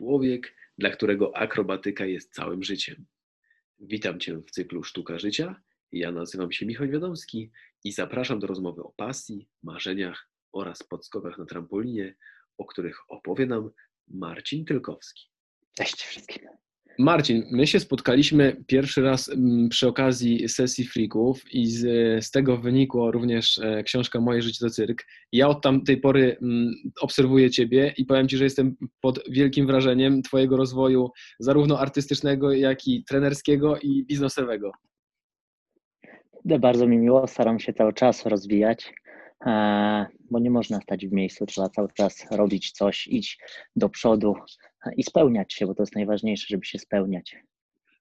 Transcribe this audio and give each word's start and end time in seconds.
człowiek, 0.00 0.54
dla 0.78 0.90
którego 0.90 1.36
akrobatyka 1.36 2.06
jest 2.06 2.34
całym 2.34 2.62
życiem. 2.62 3.06
Witam 3.78 4.20
Cię 4.20 4.36
w 4.36 4.50
cyklu 4.50 4.84
Sztuka 4.84 5.18
Życia. 5.18 5.62
Ja 5.92 6.12
nazywam 6.12 6.52
się 6.52 6.66
Michał 6.66 6.88
Wiadomski 6.88 7.50
i 7.84 7.92
zapraszam 7.92 8.38
do 8.38 8.46
rozmowy 8.46 8.82
o 8.82 8.92
pasji, 8.96 9.48
marzeniach 9.62 10.30
oraz 10.52 10.82
podskokach 10.82 11.38
na 11.38 11.44
trampolinie, 11.44 12.16
o 12.58 12.64
których 12.64 12.98
opowie 13.08 13.46
nam 13.46 13.70
Marcin 14.08 14.64
Tylkowski. 14.64 15.30
Cześć 15.76 16.02
wszystkim. 16.02 16.48
Marcin, 16.98 17.44
my 17.50 17.66
się 17.66 17.80
spotkaliśmy 17.80 18.56
pierwszy 18.66 19.02
raz 19.02 19.28
mm, 19.28 19.68
przy 19.68 19.88
okazji 19.88 20.48
sesji 20.48 20.84
freaków 20.84 21.54
i 21.54 21.66
z, 21.66 21.80
z 22.24 22.30
tego 22.30 22.56
wynikła 22.56 23.10
również 23.10 23.58
e, 23.58 23.82
książka 23.82 24.20
Moje 24.20 24.42
życie 24.42 24.58
to 24.60 24.70
cyrk. 24.70 25.06
Ja 25.32 25.48
od 25.48 25.62
tamtej 25.62 25.96
pory 25.96 26.36
mm, 26.42 26.74
obserwuję 27.00 27.50
Ciebie 27.50 27.94
i 27.96 28.04
powiem 28.04 28.28
Ci, 28.28 28.36
że 28.36 28.44
jestem 28.44 28.76
pod 29.00 29.20
wielkim 29.30 29.66
wrażeniem 29.66 30.22
Twojego 30.22 30.56
rozwoju 30.56 31.10
zarówno 31.38 31.78
artystycznego, 31.78 32.52
jak 32.52 32.86
i 32.86 33.04
trenerskiego 33.04 33.78
i 33.78 34.04
biznesowego. 34.04 34.72
Bardzo 36.44 36.86
mi 36.86 36.98
miło, 36.98 37.26
staram 37.26 37.60
się 37.60 37.72
cały 37.72 37.92
czas 37.92 38.26
rozwijać, 38.26 38.92
e, 39.46 40.06
bo 40.30 40.38
nie 40.38 40.50
można 40.50 40.80
stać 40.80 41.06
w 41.06 41.12
miejscu, 41.12 41.46
trzeba 41.46 41.68
cały 41.68 41.88
czas 41.92 42.26
robić 42.30 42.72
coś, 42.72 43.06
iść 43.06 43.38
do 43.76 43.88
przodu 43.88 44.34
i 44.96 45.02
spełniać 45.02 45.54
się, 45.54 45.66
bo 45.66 45.74
to 45.74 45.82
jest 45.82 45.94
najważniejsze, 45.94 46.46
żeby 46.48 46.64
się 46.64 46.78
spełniać. 46.78 47.36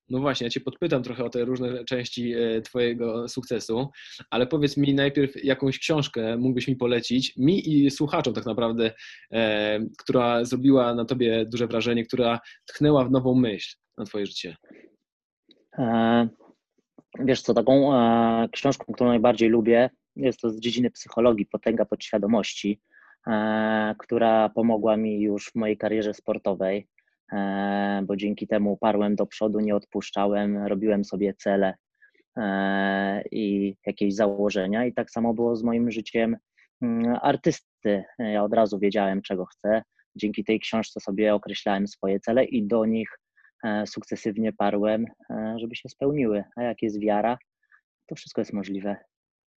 No 0.10 0.20
właśnie, 0.20 0.46
ja 0.46 0.52
Cię 0.52 0.60
podpytam 0.60 1.04
trochę 1.04 1.24
o 1.24 1.30
te 1.30 1.46
różne 1.46 1.86
części 1.86 2.34
e, 2.34 2.62
Twojego 2.62 3.28
sukcesu, 3.28 3.90
ale 4.30 4.48
powiedz 4.48 4.78
mi 4.78 4.94
najpierw 4.94 5.44
jakąś 5.44 5.80
książkę 5.80 6.38
mógłbyś 6.38 6.68
mi 6.68 6.76
polecić, 6.76 7.38
mi 7.38 7.70
i 7.70 7.92
słuchaczom 7.92 8.34
tak 8.34 8.46
naprawdę, 8.46 8.92
e, 9.32 9.80
która 9.98 10.46
zrobiła 10.46 10.96
na 10.96 11.06
Tobie 11.06 11.46
duże 11.46 11.68
wrażenie, 11.68 12.06
która 12.06 12.40
tchnęła 12.66 13.06
w 13.06 13.12
nową 13.12 13.36
myśl 13.36 13.76
na 13.98 14.06
Twoje 14.06 14.26
życie. 14.26 14.56
E, 15.78 16.30
wiesz 17.20 17.42
co, 17.42 17.54
taką 17.54 17.96
e, 17.96 18.50
książką, 18.50 18.94
którą 18.94 19.10
najbardziej 19.10 19.50
lubię, 19.50 19.90
jest 20.16 20.40
to 20.40 20.50
z 20.50 20.60
dziedziny 20.60 20.92
psychologii, 20.92 21.46
Potęga 21.46 21.86
podświadomości, 21.86 22.80
która 23.98 24.50
pomogła 24.50 24.98
mi 24.98 25.22
już 25.22 25.50
w 25.50 25.56
mojej 25.56 25.78
karierze 25.78 26.14
sportowej, 26.14 26.88
e, 27.34 28.02
bo 28.06 28.16
dzięki 28.16 28.48
temu 28.48 28.78
parłem 28.78 29.16
do 29.16 29.26
przodu, 29.26 29.60
nie 29.60 29.76
odpuszczałem, 29.76 30.58
robiłem 30.58 31.04
sobie 31.04 31.34
cele 31.34 31.74
e, 32.38 33.24
i 33.32 33.76
jakieś 33.86 34.16
założenia. 34.16 34.86
I 34.86 34.94
tak 34.94 35.12
samo 35.12 35.34
było 35.34 35.56
z 35.56 35.64
moim 35.64 35.92
życiem 35.92 36.38
mm, 36.82 37.16
artysty. 37.22 38.04
Ja 38.20 38.44
od 38.44 38.54
razu 38.54 38.80
wiedziałem, 38.80 39.22
czego 39.22 39.46
chcę. 39.46 39.82
Dzięki 40.16 40.44
tej 40.44 40.60
książce 40.60 41.00
sobie 41.00 41.34
określałem 41.34 41.88
swoje 41.88 42.20
cele 42.20 42.46
i 42.46 42.68
do 42.68 42.86
nich 42.86 43.10
sukcesywnie 43.86 44.54
parłem, 44.54 45.06
żeby 45.56 45.76
się 45.76 45.90
spełniły. 45.90 46.44
A 46.56 46.64
jak 46.64 46.82
jest 46.82 47.00
wiara, 47.00 47.38
to 48.06 48.16
wszystko 48.16 48.42
jest 48.42 48.54
możliwe. 48.54 49.09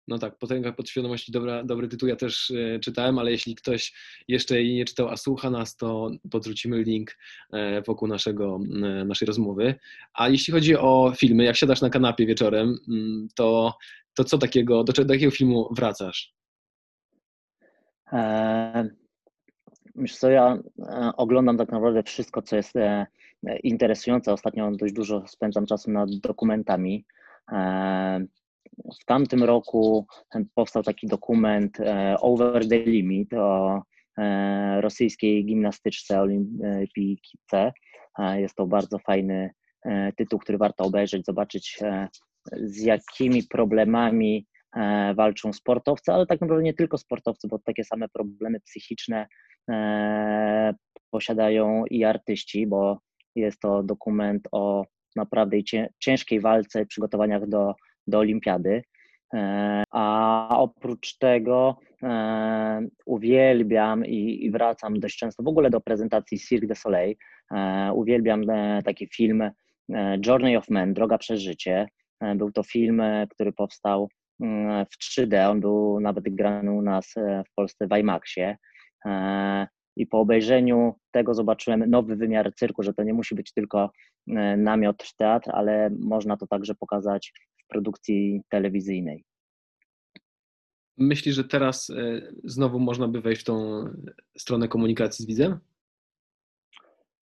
No 0.10 0.20
tak, 0.20 0.38
Potęga 0.38 0.72
Podświadomości, 0.72 1.32
dobra, 1.32 1.64
dobry 1.64 1.88
tytuł, 1.88 2.10
ja 2.10 2.16
też 2.16 2.52
e, 2.52 2.80
czytałem, 2.80 3.20
ale 3.20 3.32
jeśli 3.32 3.56
ktoś 3.56 3.94
jeszcze 4.28 4.62
jej 4.62 4.76
nie 4.76 4.86
czytał, 4.86 5.10
a 5.10 5.18
słucha 5.18 5.50
nas, 5.50 5.76
to 5.76 6.12
podrzucimy 6.32 6.84
link 6.84 7.18
e, 7.54 7.82
wokół 7.82 8.08
naszego, 8.08 8.60
e, 8.84 9.06
naszej 9.06 9.26
rozmowy. 9.26 9.76
A 10.14 10.30
jeśli 10.30 10.54
chodzi 10.54 10.76
o 10.78 11.14
filmy, 11.18 11.44
jak 11.44 11.56
siadasz 11.56 11.82
na 11.82 11.90
kanapie 11.90 12.26
wieczorem, 12.26 12.78
mm, 12.88 13.28
to, 13.36 13.78
to 14.14 14.24
co 14.24 14.38
takiego, 14.38 14.84
do, 14.84 15.06
do 15.06 15.14
jakiego 15.14 15.32
filmu 15.32 15.70
wracasz? 15.72 16.34
Wiesz 19.96 20.18
co, 20.18 20.30
ja 20.30 20.58
oglądam 21.18 21.58
tak 21.58 21.72
naprawdę 21.72 22.04
wszystko, 22.04 22.42
co 22.42 22.56
jest 22.56 22.74
interesujące. 23.64 24.34
Ostatnio 24.34 24.72
dość 24.72 24.94
dużo 24.94 25.28
spędzam 25.28 25.66
czasu 25.66 25.92
nad 25.92 26.10
dokumentami. 26.16 27.06
W 29.02 29.06
tamtym 29.06 29.44
roku 29.44 30.08
powstał 30.56 30.84
taki 30.84 31.08
dokument 31.08 31.80
e, 31.80 32.16
Over 32.22 32.68
the 32.68 32.80
Limit 32.80 33.34
o 33.34 33.82
e, 34.18 34.82
rosyjskiej 34.82 35.46
gimnastyczce 35.46 36.22
olimpijce. 36.22 37.72
E, 38.20 38.42
jest 38.42 38.56
to 38.56 38.68
bardzo 38.68 39.00
fajny 39.00 39.50
tytuł, 40.18 40.40
który 40.40 40.58
warto 40.58 40.84
obejrzeć, 40.84 41.26
zobaczyć 41.26 41.80
z 42.54 42.82
jakimi 42.82 43.44
problemami 43.44 44.48
walczą 45.16 45.54
sportowcy, 45.54 46.12
ale 46.12 46.26
tak 46.26 46.42
naprawdę 46.42 46.64
nie 46.64 46.74
tylko 46.74 46.98
sportowcy, 46.98 47.48
bo 47.48 47.60
takie 47.60 47.84
same 47.84 48.10
problemy 48.10 48.60
psychiczne 48.60 49.28
posiadają 51.12 51.86
i 51.86 52.04
artyści, 52.04 52.68
bo 52.68 53.00
jest 53.36 53.60
to 53.60 53.84
dokument 53.84 54.48
o 54.52 54.86
naprawdę 55.16 55.58
ciężkiej 56.00 56.40
walce, 56.40 56.86
przygotowaniach 56.86 57.48
do 57.48 57.74
do 58.10 58.20
olimpiady. 58.20 58.82
E, 59.34 59.84
a 59.92 60.58
oprócz 60.58 61.18
tego 61.18 61.78
e, 62.04 62.88
uwielbiam 63.06 64.06
i, 64.06 64.52
wracam 64.52 65.00
dość 65.00 65.18
często 65.18 65.44
w 65.44 65.48
ogóle 65.48 65.70
do 65.70 65.82
prezentacji 65.82 66.40
Cirque 66.40 66.68
du 66.68 66.76
Soleil. 66.76 67.16
E, 67.52 67.92
uwielbiam 67.94 68.44
taki 68.86 69.08
film 69.08 69.52
Journey 70.26 70.58
of 70.58 70.70
Man, 70.70 70.94
Droga 70.94 71.18
przez 71.18 71.42
życie. 71.42 71.88
Był 72.36 72.52
to 72.52 72.64
film, 72.64 73.02
który 73.30 73.54
powstał 73.54 74.10
mm, 74.40 74.86
w 74.86 74.98
3D. 74.98 75.50
On 75.50 75.60
był 75.60 76.00
nawet 76.00 76.36
grany 76.36 76.72
u 76.72 76.82
nas 76.82 77.14
w 77.18 77.56
Polsce 77.56 77.88
w 77.88 77.98
IMAXie. 77.98 78.58
I 79.96 80.08
po 80.08 80.20
obejrzeniu 80.20 80.96
tego 81.12 81.34
zobaczyłem 81.34 81.90
nowy 81.90 82.16
wymiar 82.16 82.54
cyrku, 82.56 82.84
że 82.84 82.94
to 82.94 83.04
nie 83.04 83.14
musi 83.14 83.36
być 83.36 83.54
tylko 83.54 83.92
namiot 84.58 85.16
teatr, 85.18 85.50
ale 85.54 85.90
można 86.00 86.38
to 86.38 86.48
także 86.48 86.76
pokazać 86.76 87.34
produkcji 87.70 88.42
telewizyjnej. 88.50 89.24
Myślisz, 91.00 91.36
że 91.36 91.44
teraz 91.44 91.90
e, 91.90 92.22
znowu 92.44 92.80
można 92.80 93.08
by 93.08 93.22
wejść 93.22 93.42
w 93.42 93.46
tą 93.46 93.86
stronę 94.38 94.68
komunikacji 94.68 95.24
z 95.24 95.28
widzem? 95.28 95.60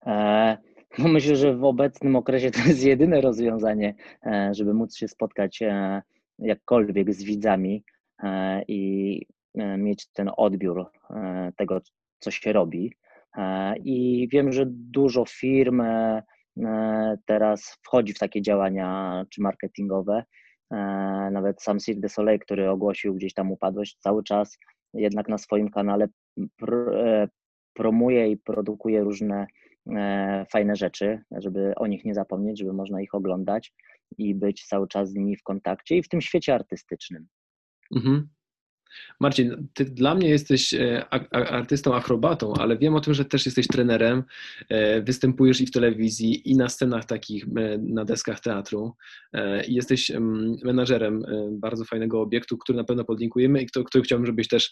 E, 0.06 0.58
no 1.00 1.08
myślę, 1.08 1.36
że 1.36 1.58
w 1.58 1.64
obecnym 1.64 2.16
okresie 2.16 2.52
to 2.52 2.60
jest 2.60 2.84
jedyne 2.84 3.22
rozwiązanie, 3.22 3.96
e, 4.26 4.50
żeby 4.54 4.74
móc 4.74 4.96
się 4.96 5.08
spotkać 5.08 5.64
jakkolwiek 6.40 7.14
z 7.14 7.24
widzami 7.24 7.84
i 8.68 9.22
mieć 9.78 10.08
ten 10.08 10.30
odbiór 10.38 10.86
tego, 11.58 11.82
co 12.20 12.32
się 12.32 12.54
robi. 12.54 12.94
I 13.84 14.28
wiem, 14.32 14.52
że 14.52 14.66
dużo 14.70 15.26
firm 15.26 15.82
teraz 17.26 17.78
wchodzi 17.84 18.14
w 18.14 18.20
takie 18.20 18.42
działania 18.42 19.26
czy 19.30 19.42
marketingowe. 19.42 20.24
E, 20.72 20.78
nawet 21.32 21.62
sam 21.62 21.80
Cirque 21.80 22.02
du 22.02 22.10
Soleil, 22.10 22.40
który 22.40 22.70
ogłosił 22.70 23.16
gdzieś 23.16 23.34
tam 23.34 23.52
upadłość, 23.52 23.98
cały 24.00 24.24
czas 24.24 24.58
jednak 24.94 25.30
na 25.30 25.38
swoim 25.38 25.70
kanale 25.70 26.08
e, 26.72 27.28
promuje 27.74 28.32
i 28.32 28.38
produkuje 28.38 29.04
różne 29.04 29.48
e, 29.96 30.46
fajne 30.52 30.76
rzeczy, 30.76 31.22
żeby 31.32 31.74
o 31.76 31.88
nich 31.88 32.06
nie 32.06 32.14
zapomnieć, 32.14 32.60
żeby 32.60 32.74
można 32.74 33.02
ich 33.02 33.16
oglądać 33.16 33.74
i 34.18 34.36
być 34.36 34.66
cały 34.66 34.88
czas 34.88 35.10
z 35.10 35.16
nimi 35.16 35.38
w 35.38 35.44
kontakcie 35.44 35.98
i 35.98 36.04
w 36.04 36.10
tym 36.10 36.22
świecie 36.22 36.56
artystycznym. 36.56 37.28
Mhm. 37.96 38.30
Marcin, 39.20 39.68
ty 39.74 39.86
dla 39.86 40.16
mnie 40.16 40.30
jesteś 40.30 40.74
e, 40.74 41.10
artystą, 41.34 41.96
akrobatą, 41.96 42.54
ale 42.54 42.78
wiem 42.78 42.96
o 42.96 43.02
tym, 43.02 43.14
że 43.14 43.26
też 43.26 43.46
jesteś 43.46 43.68
trenerem, 43.68 44.24
e, 44.70 45.02
występujesz 45.02 45.62
i 45.62 45.66
w 45.66 45.72
telewizji, 45.72 46.52
i 46.52 46.56
na 46.56 46.70
scenach 46.70 47.06
takich, 47.06 47.44
e, 47.44 47.78
na 47.78 48.06
deskach 48.06 48.40
teatru 48.40 48.96
i 49.68 49.74
jesteś 49.74 50.12
menadżerem 50.64 51.24
bardzo 51.52 51.86
fajnego 51.86 52.22
obiektu, 52.22 52.58
który 52.58 52.78
na 52.78 52.84
pewno 52.84 53.04
podlinkujemy 53.04 53.62
i 53.62 53.66
który 53.66 54.04
chciałbym, 54.04 54.26
żebyś 54.26 54.48
też 54.48 54.72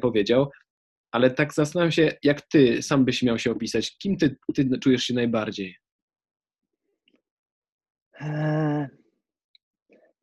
powiedział. 0.00 0.50
Ale 1.12 1.30
tak 1.30 1.54
zastanawiam 1.54 1.92
się, 1.92 2.12
jak 2.22 2.42
ty 2.42 2.82
sam 2.82 3.04
byś 3.04 3.22
miał 3.22 3.38
się 3.38 3.50
opisać, 3.50 3.98
kim 3.98 4.16
ty, 4.16 4.36
ty 4.54 4.78
czujesz 4.78 5.04
się 5.04 5.14
najbardziej? 5.14 5.76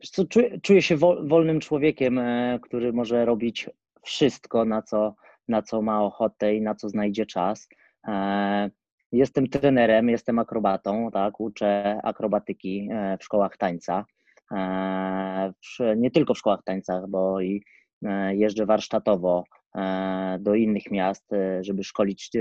Co, 0.09 0.25
czuję, 0.25 0.59
czuję 0.61 0.81
się 0.81 0.97
wolnym 1.23 1.59
człowiekiem, 1.59 2.19
e, 2.19 2.59
który 2.61 2.93
może 2.93 3.25
robić 3.25 3.69
wszystko, 4.03 4.65
na 4.65 4.81
co, 4.81 5.15
na 5.47 5.61
co 5.61 5.81
ma 5.81 6.03
ochotę 6.03 6.55
i 6.55 6.61
na 6.61 6.75
co 6.75 6.89
znajdzie 6.89 7.25
czas. 7.25 7.69
E, 8.07 8.69
jestem 9.11 9.47
trenerem, 9.49 10.09
jestem 10.09 10.39
akrobatą, 10.39 11.11
tak, 11.13 11.39
uczę 11.39 11.99
akrobatyki 12.03 12.89
e, 12.91 13.17
w 13.17 13.23
szkołach 13.23 13.57
tańca. 13.57 14.05
Nie 15.97 16.11
tylko 16.11 16.33
w 16.33 16.37
szkołach 16.37 16.63
tańca, 16.63 17.05
bo 17.09 17.41
i 17.41 17.63
jeżdżę 18.31 18.65
warsztatowo 18.65 19.43
do 20.39 20.55
innych 20.55 20.91
miast, 20.91 21.31
żeby 21.61 21.83
szkolić 21.83 22.31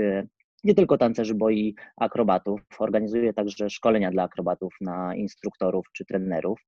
nie 0.63 0.75
tylko 0.75 0.97
tancerzy, 0.97 1.35
bo 1.35 1.49
i 1.49 1.75
akrobatów. 1.97 2.61
Organizuję 2.79 3.33
także 3.33 3.69
szkolenia 3.69 4.11
dla 4.11 4.23
akrobatów 4.23 4.73
na 4.81 5.15
instruktorów 5.15 5.85
czy 5.93 6.05
trenerów. 6.05 6.59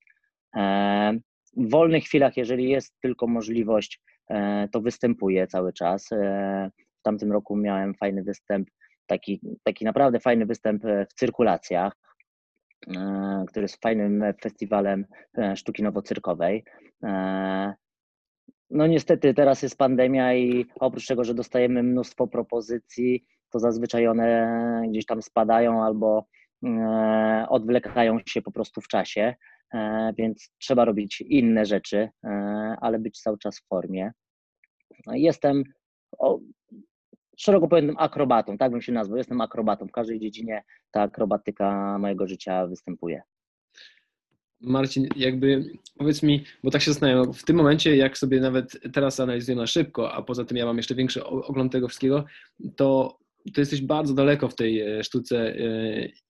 E, 0.55 1.19
w 1.57 1.69
wolnych 1.69 2.03
chwilach, 2.03 2.37
jeżeli 2.37 2.69
jest 2.69 2.93
tylko 3.01 3.27
możliwość, 3.27 4.01
e, 4.29 4.67
to 4.71 4.81
występuję 4.81 5.47
cały 5.47 5.73
czas. 5.73 6.11
E, 6.11 6.71
w 6.99 7.01
tamtym 7.01 7.31
roku 7.31 7.55
miałem 7.55 7.93
fajny 7.93 8.23
występ 8.23 8.69
taki, 9.07 9.41
taki 9.63 9.85
naprawdę 9.85 10.19
fajny 10.19 10.45
występ 10.45 10.83
w 10.83 11.13
cyrkulacjach, 11.13 11.93
który 13.47 13.63
jest 13.63 13.81
fajnym 13.81 14.23
festiwalem 14.41 15.05
sztuki 15.55 15.83
nowocyrkowej. 15.83 16.63
No 18.69 18.87
niestety 18.87 19.33
teraz 19.33 19.61
jest 19.61 19.77
pandemia 19.77 20.33
i 20.33 20.65
oprócz 20.79 21.07
tego, 21.07 21.23
że 21.23 21.33
dostajemy 21.33 21.83
mnóstwo 21.83 22.27
propozycji, 22.27 23.25
to 23.49 23.59
zazwyczaj 23.59 24.07
one 24.07 24.83
gdzieś 24.89 25.05
tam 25.05 25.21
spadają 25.21 25.83
albo 25.83 26.27
odwlekają 27.49 28.19
się 28.25 28.41
po 28.41 28.51
prostu 28.51 28.81
w 28.81 28.87
czasie. 28.87 29.35
E, 29.73 30.13
więc 30.17 30.51
trzeba 30.57 30.85
robić 30.85 31.21
inne 31.21 31.65
rzeczy, 31.65 32.09
e, 32.23 32.29
ale 32.81 32.99
być 32.99 33.21
cały 33.21 33.37
czas 33.37 33.59
w 33.59 33.67
formie. 33.67 34.11
No 35.05 35.13
jestem 35.15 35.63
o, 36.17 36.39
szeroko 37.37 37.67
pojętym 37.67 37.95
akrobatą, 37.99 38.57
tak 38.57 38.71
bym 38.71 38.81
się 38.81 38.91
nazwał. 38.91 39.17
Jestem 39.17 39.41
akrobatą. 39.41 39.87
W 39.87 39.91
każdej 39.91 40.19
dziedzinie 40.19 40.63
ta 40.91 41.01
akrobatyka 41.01 41.97
mojego 41.99 42.27
życia 42.27 42.67
występuje. 42.67 43.21
Marcin, 44.61 45.07
jakby 45.15 45.65
powiedz 45.97 46.23
mi, 46.23 46.43
bo 46.63 46.71
tak 46.71 46.81
się 46.81 46.91
zastanawiam, 46.91 47.33
w 47.33 47.43
tym 47.43 47.55
momencie, 47.55 47.95
jak 47.95 48.17
sobie 48.17 48.39
nawet 48.39 48.79
teraz 48.93 49.19
analizuję 49.19 49.55
na 49.55 49.67
szybko, 49.67 50.13
a 50.13 50.21
poza 50.21 50.45
tym 50.45 50.57
ja 50.57 50.65
mam 50.65 50.77
jeszcze 50.77 50.95
większy 50.95 51.25
ogląd 51.25 51.71
tego 51.71 51.87
wszystkiego, 51.87 52.25
to 52.75 53.17
to 53.51 53.61
jesteś 53.61 53.81
bardzo 53.81 54.13
daleko 54.13 54.49
w 54.49 54.55
tej 54.55 54.81
e, 54.81 55.03
sztuce 55.03 55.37
e, 55.37 55.55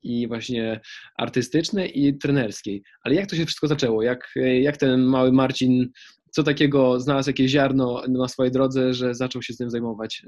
i 0.04 0.28
właśnie 0.28 0.80
artystycznej 1.18 2.06
i 2.06 2.18
trenerskiej. 2.18 2.84
Ale 3.04 3.16
jak 3.16 3.30
to 3.30 3.36
się 3.36 3.46
wszystko 3.46 3.68
zaczęło? 3.68 4.04
Jak, 4.04 4.32
e, 4.36 4.60
jak 4.60 4.78
ten 4.78 5.02
mały 5.02 5.32
Marcin, 5.32 5.90
co 6.32 6.44
takiego 6.44 7.00
znalazł 7.00 7.30
jakieś 7.30 7.52
ziarno 7.52 8.04
na 8.08 8.28
swojej 8.28 8.52
drodze, 8.52 8.94
że 8.94 9.16
zaczął 9.16 9.42
się 9.42 9.54
z 9.54 9.58
tym 9.58 9.70
zajmować? 9.70 10.26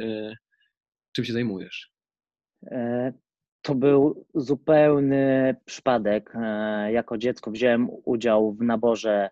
Czym 1.15 1.25
się 1.25 1.33
zajmujesz? 1.33 1.91
To 3.61 3.75
był 3.75 4.25
zupełny 4.35 5.55
przypadek. 5.65 6.33
Jako 6.91 7.17
dziecko 7.17 7.51
wziąłem 7.51 7.87
udział 8.05 8.53
w 8.53 8.61
naborze, 8.61 9.29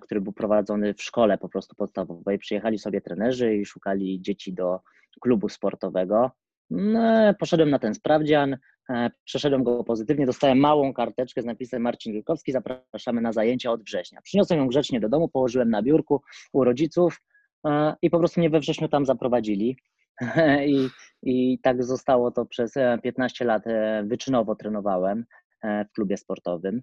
który 0.00 0.20
był 0.20 0.32
prowadzony 0.32 0.94
w 0.94 1.02
szkole 1.02 1.38
po 1.38 1.48
prostu 1.48 1.76
podstawowej. 1.76 2.38
Przyjechali 2.38 2.78
sobie 2.78 3.00
trenerzy 3.00 3.56
i 3.56 3.66
szukali 3.66 4.20
dzieci 4.20 4.52
do 4.52 4.80
klubu 5.20 5.48
sportowego. 5.48 6.30
No, 6.70 7.34
poszedłem 7.38 7.70
na 7.70 7.78
ten 7.78 7.94
sprawdzian, 7.94 8.56
e, 8.90 9.10
przeszedłem 9.24 9.64
go 9.64 9.84
pozytywnie, 9.84 10.26
dostałem 10.26 10.58
małą 10.58 10.92
karteczkę 10.92 11.42
z 11.42 11.44
napisem 11.44 11.82
Marcin 11.82 12.12
Wilkowski, 12.12 12.52
zapraszamy 12.52 13.20
na 13.20 13.32
zajęcia 13.32 13.72
od 13.72 13.82
września. 13.82 14.22
Przyniosłem 14.22 14.60
ją 14.60 14.66
grzecznie 14.66 15.00
do 15.00 15.08
domu, 15.08 15.28
położyłem 15.28 15.70
na 15.70 15.82
biurku 15.82 16.22
u 16.52 16.64
rodziców 16.64 17.20
e, 17.66 17.94
i 18.02 18.10
po 18.10 18.18
prostu 18.18 18.40
mnie 18.40 18.50
we 18.50 18.60
wrześniu 18.60 18.88
tam 18.88 19.06
zaprowadzili. 19.06 19.76
I, 20.66 20.88
I 21.22 21.58
tak 21.62 21.84
zostało 21.84 22.30
to 22.30 22.46
przez 22.46 22.74
15 23.02 23.44
e, 23.44 23.48
lat. 23.48 23.62
Wyczynowo 24.04 24.54
trenowałem 24.54 25.24
w 25.64 25.92
klubie 25.94 26.16
sportowym. 26.16 26.82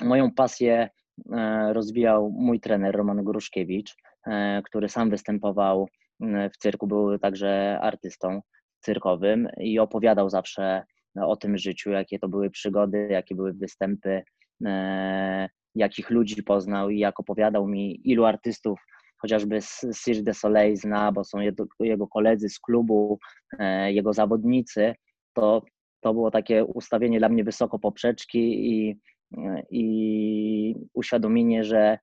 Moją 0.00 0.30
pasję 0.36 0.88
rozwijał 1.72 2.30
mój 2.30 2.60
trener 2.60 2.96
Roman 2.96 3.24
Gruszkiewicz, 3.24 3.96
który 4.64 4.88
sam 4.88 5.10
występował 5.10 5.88
w 6.52 6.56
cyrku, 6.58 6.86
był 6.86 7.18
także 7.18 7.78
artystą 7.80 8.40
cyrkowym 8.80 9.48
i 9.60 9.78
opowiadał 9.78 10.30
zawsze 10.30 10.82
o 11.20 11.36
tym 11.36 11.58
życiu, 11.58 11.90
jakie 11.90 12.18
to 12.18 12.28
były 12.28 12.50
przygody, 12.50 13.08
jakie 13.10 13.34
były 13.34 13.52
występy, 13.52 14.22
e, 14.66 15.48
jakich 15.74 16.10
ludzi 16.10 16.42
poznał 16.42 16.90
i 16.90 16.98
jak 16.98 17.20
opowiadał 17.20 17.68
mi, 17.68 18.00
ilu 18.10 18.24
artystów 18.24 18.80
chociażby 19.22 19.60
z 19.60 20.04
Cirque 20.04 20.24
du 20.24 20.34
Soleil 20.34 20.76
zna, 20.76 21.12
bo 21.12 21.24
są 21.24 21.38
jego, 21.80 22.08
koledzy 22.08 22.48
z 22.48 22.58
klubu, 22.58 23.18
e, 23.58 23.92
jego 23.92 24.12
zawodnicy, 24.12 24.94
to, 25.32 25.62
to 26.00 26.14
było 26.14 26.30
takie 26.30 26.64
ustawienie 26.64 27.18
dla 27.18 27.28
mnie 27.28 27.44
wysoko 27.44 27.78
poprzeczki 27.78 28.70
i, 28.70 29.00
i 29.70 30.74
uświadomienie, 30.94 31.64
że 31.64 31.98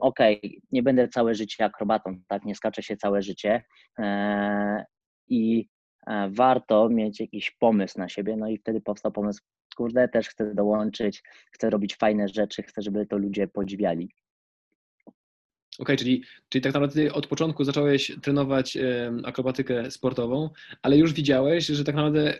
okej, 0.00 0.38
okay, 0.38 0.50
nie 0.72 0.82
będę 0.82 1.08
całe 1.08 1.34
życie 1.34 1.64
akrobatą, 1.64 2.20
tak, 2.28 2.44
nie 2.44 2.54
skaczę 2.54 2.82
się 2.82 2.96
całe 2.96 3.22
życie 3.22 3.62
e, 3.98 4.84
i 5.28 5.68
e, 6.06 6.30
warto 6.30 6.88
mieć 6.88 7.20
jakiś 7.20 7.50
pomysł 7.50 7.98
na 7.98 8.08
siebie, 8.08 8.36
no 8.36 8.48
i 8.48 8.58
wtedy 8.58 8.80
powstał 8.80 9.12
pomysł, 9.12 9.42
kurde, 9.76 10.08
też 10.08 10.28
chcę 10.28 10.54
dołączyć, 10.54 11.22
chcę 11.52 11.70
robić 11.70 11.96
fajne 11.96 12.28
rzeczy, 12.28 12.62
chcę, 12.62 12.82
żeby 12.82 13.06
to 13.06 13.18
ludzie 13.18 13.48
podziwiali. 13.48 14.10
Okej, 15.06 15.14
okay, 15.78 15.96
czyli, 15.96 16.24
czyli 16.48 16.62
tak 16.62 16.74
naprawdę 16.74 17.12
od 17.12 17.26
początku 17.26 17.64
zacząłeś 17.64 18.12
trenować 18.22 18.78
akrobatykę 19.24 19.90
sportową, 19.90 20.50
ale 20.82 20.96
już 20.96 21.12
widziałeś, 21.12 21.66
że 21.66 21.84
tak 21.84 21.94
naprawdę 21.94 22.38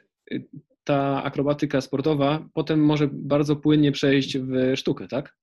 ta 0.85 1.23
akrobatyka 1.25 1.81
sportowa 1.81 2.49
potem 2.55 2.85
może 2.85 3.09
bardzo 3.13 3.57
płynnie 3.57 3.93
przejść 3.93 4.39
w 4.39 4.77
sztukę, 4.77 5.09
tak? 5.09 5.37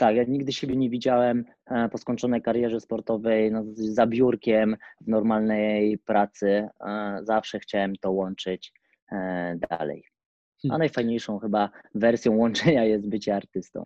Tak, 0.00 0.16
ja 0.16 0.24
nigdy 0.24 0.52
siebie 0.52 0.76
nie 0.76 0.90
widziałem 0.90 1.44
e, 1.66 1.88
po 1.88 1.98
skończonej 1.98 2.42
karierze 2.42 2.80
sportowej 2.80 3.52
no, 3.52 3.64
za 3.74 4.06
biurkiem 4.06 4.76
w 5.00 5.08
normalnej 5.08 5.98
pracy. 5.98 6.68
E, 6.80 7.20
zawsze 7.22 7.60
chciałem 7.60 7.96
to 7.96 8.10
łączyć 8.10 8.72
e, 9.12 9.58
dalej. 9.70 10.04
A 10.64 10.68
hmm. 10.68 10.78
najfajniejszą 10.78 11.38
chyba 11.38 11.70
wersją 11.94 12.36
łączenia 12.36 12.84
jest 12.84 13.08
bycie 13.08 13.36
artystą. 13.36 13.82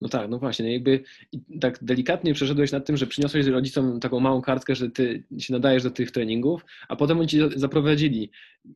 No 0.00 0.08
tak, 0.08 0.30
no 0.30 0.38
właśnie, 0.38 0.64
no 0.64 0.70
jakby 0.70 1.02
tak 1.60 1.84
delikatnie 1.84 2.34
przeszedłeś 2.34 2.72
nad 2.72 2.86
tym, 2.86 2.96
że 2.96 3.06
przyniosłeś 3.06 3.46
rodzicom 3.46 4.00
taką 4.00 4.20
małą 4.20 4.42
kartkę, 4.42 4.74
że 4.74 4.90
ty 4.90 5.24
się 5.38 5.52
nadajesz 5.52 5.82
do 5.82 5.90
tych 5.90 6.10
treningów, 6.10 6.64
a 6.88 6.96
potem 6.96 7.18
oni 7.18 7.28
ci 7.28 7.40
zaprowadzili. 7.56 8.30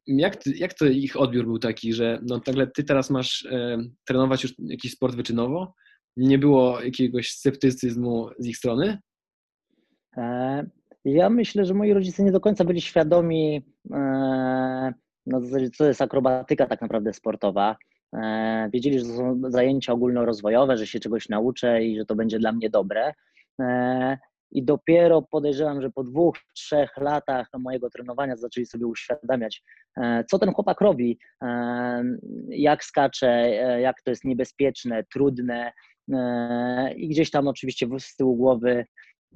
Jak, 0.07 0.37
ty, 0.37 0.51
jak 0.57 0.75
to 0.75 0.87
ich 0.87 1.21
odbiór 1.21 1.45
był 1.45 1.59
taki, 1.59 1.93
że 1.93 2.21
no 2.23 2.41
nagle 2.47 2.67
ty 2.67 2.85
teraz 2.85 3.11
masz 3.11 3.47
e, 3.47 3.79
trenować 4.05 4.43
już 4.43 4.55
jakiś 4.59 4.93
sport 4.93 5.17
wyczynowo, 5.17 5.75
nie 6.19 6.39
było 6.39 6.81
jakiegoś 6.81 7.31
sceptycyzmu 7.31 8.29
z 8.39 8.47
ich 8.47 8.57
strony? 8.57 8.99
E, 10.17 10.67
ja 11.05 11.31
myślę, 11.31 11.65
że 11.65 11.75
moi 11.75 11.93
rodzice 11.93 12.25
nie 12.25 12.33
do 12.33 12.41
końca 12.41 12.65
byli 12.65 12.81
świadomi, 12.81 13.63
e, 13.95 14.93
no, 15.27 15.41
co 15.77 15.85
jest 15.85 16.03
akrobatyka 16.03 16.67
tak 16.67 16.81
naprawdę 16.81 17.13
sportowa. 17.13 17.77
E, 18.17 18.71
wiedzieli, 18.73 18.99
że 18.99 19.05
to 19.05 19.17
są 19.17 19.41
zajęcia 19.49 19.93
ogólnorozwojowe, 19.93 20.77
że 20.77 20.87
się 20.87 21.01
czegoś 21.01 21.29
nauczę 21.29 21.85
i 21.85 21.99
że 21.99 22.05
to 22.05 22.15
będzie 22.15 22.39
dla 22.39 22.53
mnie 22.53 22.71
dobre. 22.71 23.13
I 24.51 24.65
dopiero 24.65 25.23
podejrzewam, 25.23 25.83
że 25.83 25.91
po 25.91 26.05
dwóch, 26.05 26.37
trzech 26.55 26.97
latach 26.97 27.49
mojego 27.59 27.91
trenowania 27.91 28.37
zaczęli 28.37 28.67
sobie 28.67 28.87
uświadamiać, 28.87 29.63
co 30.31 30.39
ten 30.39 30.53
chłopak 30.53 30.81
robi, 30.81 31.19
jak 32.49 32.85
skacze, 32.85 33.51
jak 33.81 34.03
to 34.03 34.11
jest 34.11 34.25
niebezpieczne, 34.25 35.05
trudne, 35.13 35.73
i 36.97 37.09
gdzieś 37.09 37.31
tam 37.31 37.49
oczywiście 37.49 37.87
z 37.99 38.17
tyłu 38.17 38.37
głowy 38.37 38.85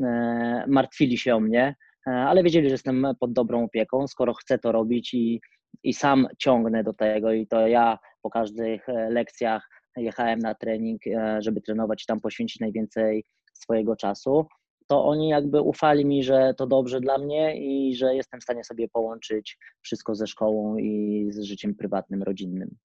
e, 0.01 0.65
martwili 0.69 1.19
się 1.19 1.35
o 1.35 1.41
mnie, 1.41 1.75
e, 2.07 2.11
ale 2.11 2.43
wiedzieli, 2.43 2.69
że 2.69 2.75
jestem 2.75 3.07
pod 3.21 3.33
dobrą 3.33 3.65
opieką, 3.65 4.09
skoro 4.09 4.35
chcę 4.35 4.59
to 4.59 4.73
robić 4.73 5.15
i, 5.15 5.41
i 5.83 5.95
sam 5.95 6.27
ciągnę 6.39 6.85
do 6.85 6.93
tego 6.93 7.33
i 7.33 7.47
to 7.47 7.69
ja 7.69 7.99
po 8.23 8.31
każdych 8.31 8.87
lekcjach 9.11 9.69
jechałem 9.97 10.39
na 10.39 10.55
trening, 10.55 11.03
żeby 11.39 11.61
trenować 11.61 12.03
i 12.03 12.07
tam 12.07 12.21
poświęcić 12.21 12.61
najwięcej 12.61 13.25
swojego 13.55 13.97
czasu, 13.97 14.47
to 14.87 15.05
oni 15.05 15.29
jakby 15.29 15.61
ufali 15.61 16.05
mi, 16.05 16.25
że 16.25 16.55
to 16.57 16.67
dobrze 16.67 17.01
dla 17.01 17.19
mnie 17.19 17.57
i 17.57 17.95
że 17.95 18.15
jestem 18.15 18.41
w 18.41 18.43
stanie 18.43 18.65
sobie 18.65 18.89
połączyć 18.89 19.59
wszystko 19.83 20.15
ze 20.15 20.27
szkołą 20.27 20.77
i 20.77 21.27
z 21.31 21.43
życiem 21.43 21.75
prywatnym, 21.75 22.23
rodzinnym. 22.23 22.77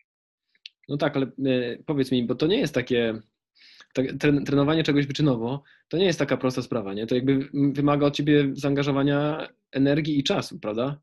No 0.88 0.96
tak, 0.96 1.16
ale 1.16 1.26
powiedz 1.86 2.12
mi, 2.12 2.26
bo 2.26 2.34
to 2.34 2.46
nie 2.46 2.58
jest 2.58 2.74
takie 2.74 3.14
tak, 3.14 3.22
trenowanie 4.46 4.82
czegoś 4.82 5.06
wyczynowo 5.06 5.62
to 5.88 5.96
nie 5.96 6.04
jest 6.04 6.18
taka 6.18 6.36
prosta 6.36 6.62
sprawa, 6.62 6.94
nie? 6.94 7.06
To 7.06 7.14
jakby 7.14 7.48
wymaga 7.52 8.06
od 8.06 8.14
ciebie 8.14 8.50
zaangażowania 8.52 9.48
energii 9.72 10.18
i 10.18 10.24
czasu, 10.24 10.58
prawda? 10.58 11.00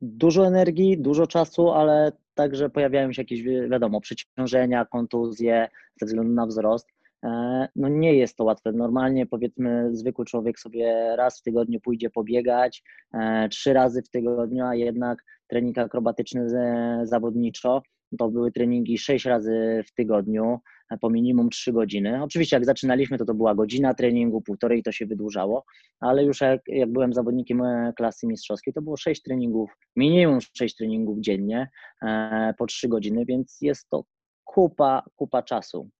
Dużo 0.00 0.46
energii, 0.46 0.98
dużo 0.98 1.26
czasu, 1.26 1.70
ale 1.70 2.12
także 2.34 2.70
pojawiają 2.70 3.12
się 3.12 3.22
jakieś, 3.22 3.42
wiadomo, 3.42 4.00
przeciążenia, 4.00 4.84
kontuzje 4.84 5.68
ze 6.00 6.06
względu 6.06 6.32
na 6.32 6.46
wzrost. 6.46 6.88
E, 7.24 7.68
no 7.76 7.88
nie 7.88 8.14
jest 8.14 8.36
to 8.36 8.44
łatwe. 8.44 8.72
Normalnie 8.72 9.26
powiedzmy 9.26 9.96
zwykły 9.96 10.24
człowiek 10.24 10.58
sobie 10.58 11.16
raz 11.16 11.40
w 11.40 11.42
tygodniu 11.42 11.80
pójdzie 11.80 12.10
pobiegać, 12.10 12.82
e, 13.14 13.48
trzy 13.48 13.72
razy 13.72 14.02
w 14.02 14.10
tygodniu, 14.10 14.64
a 14.64 14.74
jednak 14.74 15.24
trening 15.46 15.78
akrobatyczny 15.78 16.48
zawodniczo 17.04 17.82
to 18.18 18.28
były 18.28 18.52
treningi 18.52 18.98
sześć 18.98 19.24
razy 19.24 19.84
w 19.86 19.94
tygodniu, 19.94 20.60
po 20.98 21.10
minimum 21.10 21.50
3 21.50 21.72
godziny. 21.72 22.22
Oczywiście 22.22 22.56
jak 22.56 22.64
zaczynaliśmy, 22.64 23.18
to 23.18 23.24
to 23.24 23.34
była 23.34 23.54
godzina 23.54 23.94
treningu, 23.94 24.42
półtorej 24.42 24.82
to 24.82 24.92
się 24.92 25.06
wydłużało, 25.06 25.64
ale 26.00 26.24
już 26.24 26.40
jak, 26.40 26.60
jak 26.66 26.92
byłem 26.92 27.12
zawodnikiem 27.12 27.62
e, 27.62 27.92
klasy 27.96 28.26
mistrzowskiej, 28.26 28.74
to 28.74 28.82
było 28.82 28.96
6 28.96 29.22
treningów, 29.22 29.70
minimum 29.96 30.38
6 30.58 30.76
treningów 30.76 31.20
dziennie 31.20 31.68
e, 32.02 32.54
po 32.58 32.66
3 32.66 32.88
godziny, 32.88 33.24
więc 33.24 33.58
jest 33.60 33.88
to 33.88 34.04
kupa, 34.44 35.02
kupa 35.16 35.42
czasu 35.42 35.90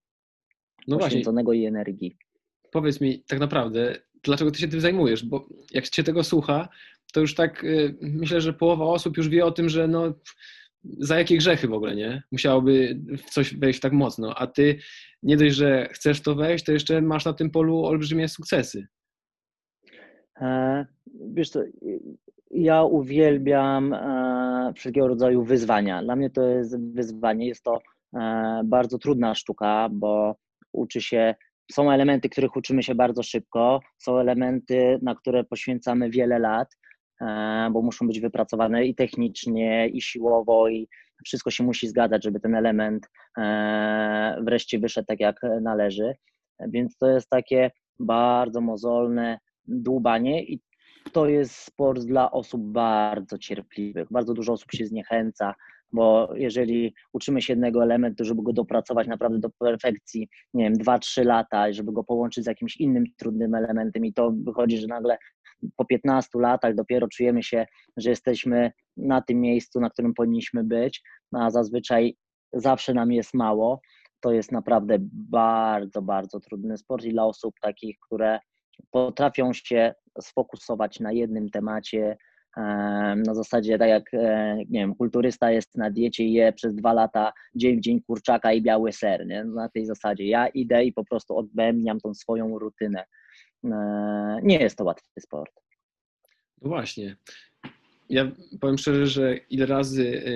no 0.87 0.97
poświęconego 0.97 1.51
właśnie. 1.51 1.63
i 1.63 1.65
energii. 1.65 2.17
Powiedz 2.71 3.01
mi 3.01 3.23
tak 3.23 3.39
naprawdę, 3.39 3.95
dlaczego 4.23 4.51
ty 4.51 4.59
się 4.59 4.67
tym 4.67 4.81
zajmujesz? 4.81 5.25
Bo 5.25 5.47
jak 5.71 5.95
się 5.95 6.03
tego 6.03 6.23
słucha, 6.23 6.69
to 7.13 7.19
już 7.19 7.35
tak 7.35 7.65
myślę, 8.01 8.41
że 8.41 8.53
połowa 8.53 8.85
osób 8.85 9.17
już 9.17 9.29
wie 9.29 9.45
o 9.45 9.51
tym, 9.51 9.69
że 9.69 9.87
no 9.87 10.13
za 10.83 11.17
jakie 11.17 11.37
grzechy 11.37 11.67
w 11.67 11.73
ogóle, 11.73 11.95
nie? 11.95 12.23
Musiałoby 12.31 12.99
w 13.17 13.29
coś 13.29 13.55
wejść 13.55 13.79
tak 13.79 13.93
mocno, 13.93 14.35
a 14.35 14.47
ty 14.47 14.77
nie 15.23 15.37
dość, 15.37 15.55
że 15.55 15.89
chcesz 15.91 16.21
to 16.21 16.35
wejść, 16.35 16.65
to 16.65 16.71
jeszcze 16.71 17.01
masz 17.01 17.25
na 17.25 17.33
tym 17.33 17.51
polu 17.51 17.85
olbrzymie 17.85 18.27
sukcesy. 18.27 18.87
E, 20.41 20.85
wiesz 21.33 21.49
co, 21.49 21.59
ja 22.51 22.83
uwielbiam 22.83 23.93
e, 23.93 24.73
wszelkiego 24.75 25.07
rodzaju 25.07 25.43
wyzwania. 25.43 26.03
Dla 26.03 26.15
mnie 26.15 26.29
to 26.29 26.41
jest 26.41 26.93
wyzwanie, 26.93 27.47
jest 27.47 27.63
to 27.63 27.79
e, 28.15 28.61
bardzo 28.65 28.97
trudna 28.97 29.35
sztuka, 29.35 29.89
bo 29.91 30.35
uczy 30.73 31.01
się, 31.01 31.35
są 31.71 31.91
elementy, 31.91 32.29
których 32.29 32.55
uczymy 32.55 32.83
się 32.83 32.95
bardzo 32.95 33.23
szybko, 33.23 33.79
są 33.97 34.19
elementy, 34.19 34.99
na 35.01 35.15
które 35.15 35.43
poświęcamy 35.43 36.09
wiele 36.09 36.39
lat, 36.39 36.77
bo 37.71 37.81
muszą 37.81 38.07
być 38.07 38.19
wypracowane 38.19 38.85
i 38.85 38.95
technicznie, 38.95 39.87
i 39.87 40.01
siłowo, 40.01 40.69
i 40.69 40.87
wszystko 41.25 41.51
się 41.51 41.63
musi 41.63 41.87
zgadzać, 41.87 42.23
żeby 42.23 42.39
ten 42.39 42.55
element 42.55 43.09
wreszcie 44.41 44.79
wyszedł 44.79 45.05
tak, 45.05 45.19
jak 45.19 45.41
należy. 45.61 46.15
Więc 46.67 46.97
to 46.97 47.07
jest 47.07 47.29
takie 47.29 47.71
bardzo 47.99 48.61
mozolne, 48.61 49.39
dłubanie 49.67 50.43
i 50.43 50.61
to 51.11 51.27
jest 51.27 51.55
sport 51.55 52.03
dla 52.03 52.31
osób 52.31 52.61
bardzo 52.71 53.37
cierpliwych. 53.37 54.07
Bardzo 54.11 54.33
dużo 54.33 54.53
osób 54.53 54.71
się 54.71 54.85
zniechęca, 54.85 55.55
bo 55.91 56.33
jeżeli 56.35 56.93
uczymy 57.13 57.41
się 57.41 57.53
jednego 57.53 57.83
elementu, 57.83 58.25
żeby 58.25 58.43
go 58.43 58.53
dopracować 58.53 59.07
naprawdę 59.07 59.39
do 59.39 59.49
perfekcji, 59.49 60.29
nie 60.53 60.63
wiem, 60.63 60.73
2-3 60.73 61.25
lata, 61.25 61.73
żeby 61.73 61.91
go 61.91 62.03
połączyć 62.03 62.43
z 62.43 62.47
jakimś 62.47 62.77
innym 62.77 63.03
trudnym 63.17 63.55
elementem, 63.55 64.05
i 64.05 64.13
to 64.13 64.31
wychodzi, 64.43 64.77
że 64.77 64.87
nagle 64.87 65.17
po 65.75 65.85
15 65.85 66.29
latach 66.39 66.75
dopiero 66.75 67.07
czujemy 67.07 67.43
się, 67.43 67.65
że 67.97 68.09
jesteśmy 68.09 68.71
na 68.97 69.21
tym 69.21 69.41
miejscu, 69.41 69.79
na 69.79 69.89
którym 69.89 70.13
powinniśmy 70.13 70.63
być, 70.63 71.03
no 71.31 71.43
a 71.45 71.51
zazwyczaj 71.51 72.15
zawsze 72.53 72.93
nam 72.93 73.11
jest 73.11 73.33
mało. 73.33 73.81
To 74.21 74.31
jest 74.31 74.51
naprawdę 74.51 74.97
bardzo, 75.29 76.01
bardzo 76.01 76.39
trudny 76.39 76.77
sport 76.77 77.05
i 77.05 77.11
dla 77.11 77.25
osób 77.25 77.55
takich, 77.61 77.97
które 78.05 78.39
potrafią 78.91 79.53
się 79.53 79.93
sfokusować 80.21 80.99
na 80.99 81.11
jednym 81.11 81.49
temacie, 81.49 82.17
na 83.15 83.33
zasadzie 83.33 83.77
tak 83.77 83.89
jak 83.89 84.13
e, 84.13 84.57
nie 84.57 84.79
wiem, 84.79 84.95
kulturysta 84.95 85.51
jest 85.51 85.77
na 85.77 85.89
diecie 85.89 86.23
i 86.23 86.33
je 86.33 86.53
przez 86.53 86.75
dwa 86.75 86.93
lata 86.93 87.33
dzień 87.55 87.77
w 87.77 87.81
dzień 87.81 88.01
kurczaka 88.01 88.53
i 88.53 88.61
biały 88.61 88.91
ser, 88.91 89.27
nie? 89.27 89.43
na 89.43 89.69
tej 89.69 89.85
zasadzie. 89.85 90.27
Ja 90.27 90.47
idę 90.47 90.83
i 90.83 90.93
po 90.93 91.05
prostu 91.05 91.37
odbębniam 91.37 91.99
tą 91.99 92.13
swoją 92.13 92.59
rutynę. 92.59 93.05
E, 93.63 94.39
nie 94.43 94.59
jest 94.59 94.77
to 94.77 94.83
łatwy 94.83 95.21
sport. 95.21 95.51
No 96.61 96.69
właśnie. 96.69 97.17
Ja 98.09 98.31
powiem 98.61 98.77
szczerze, 98.77 99.07
że 99.07 99.37
ile 99.37 99.65
razy 99.65 100.23
e, 100.25 100.31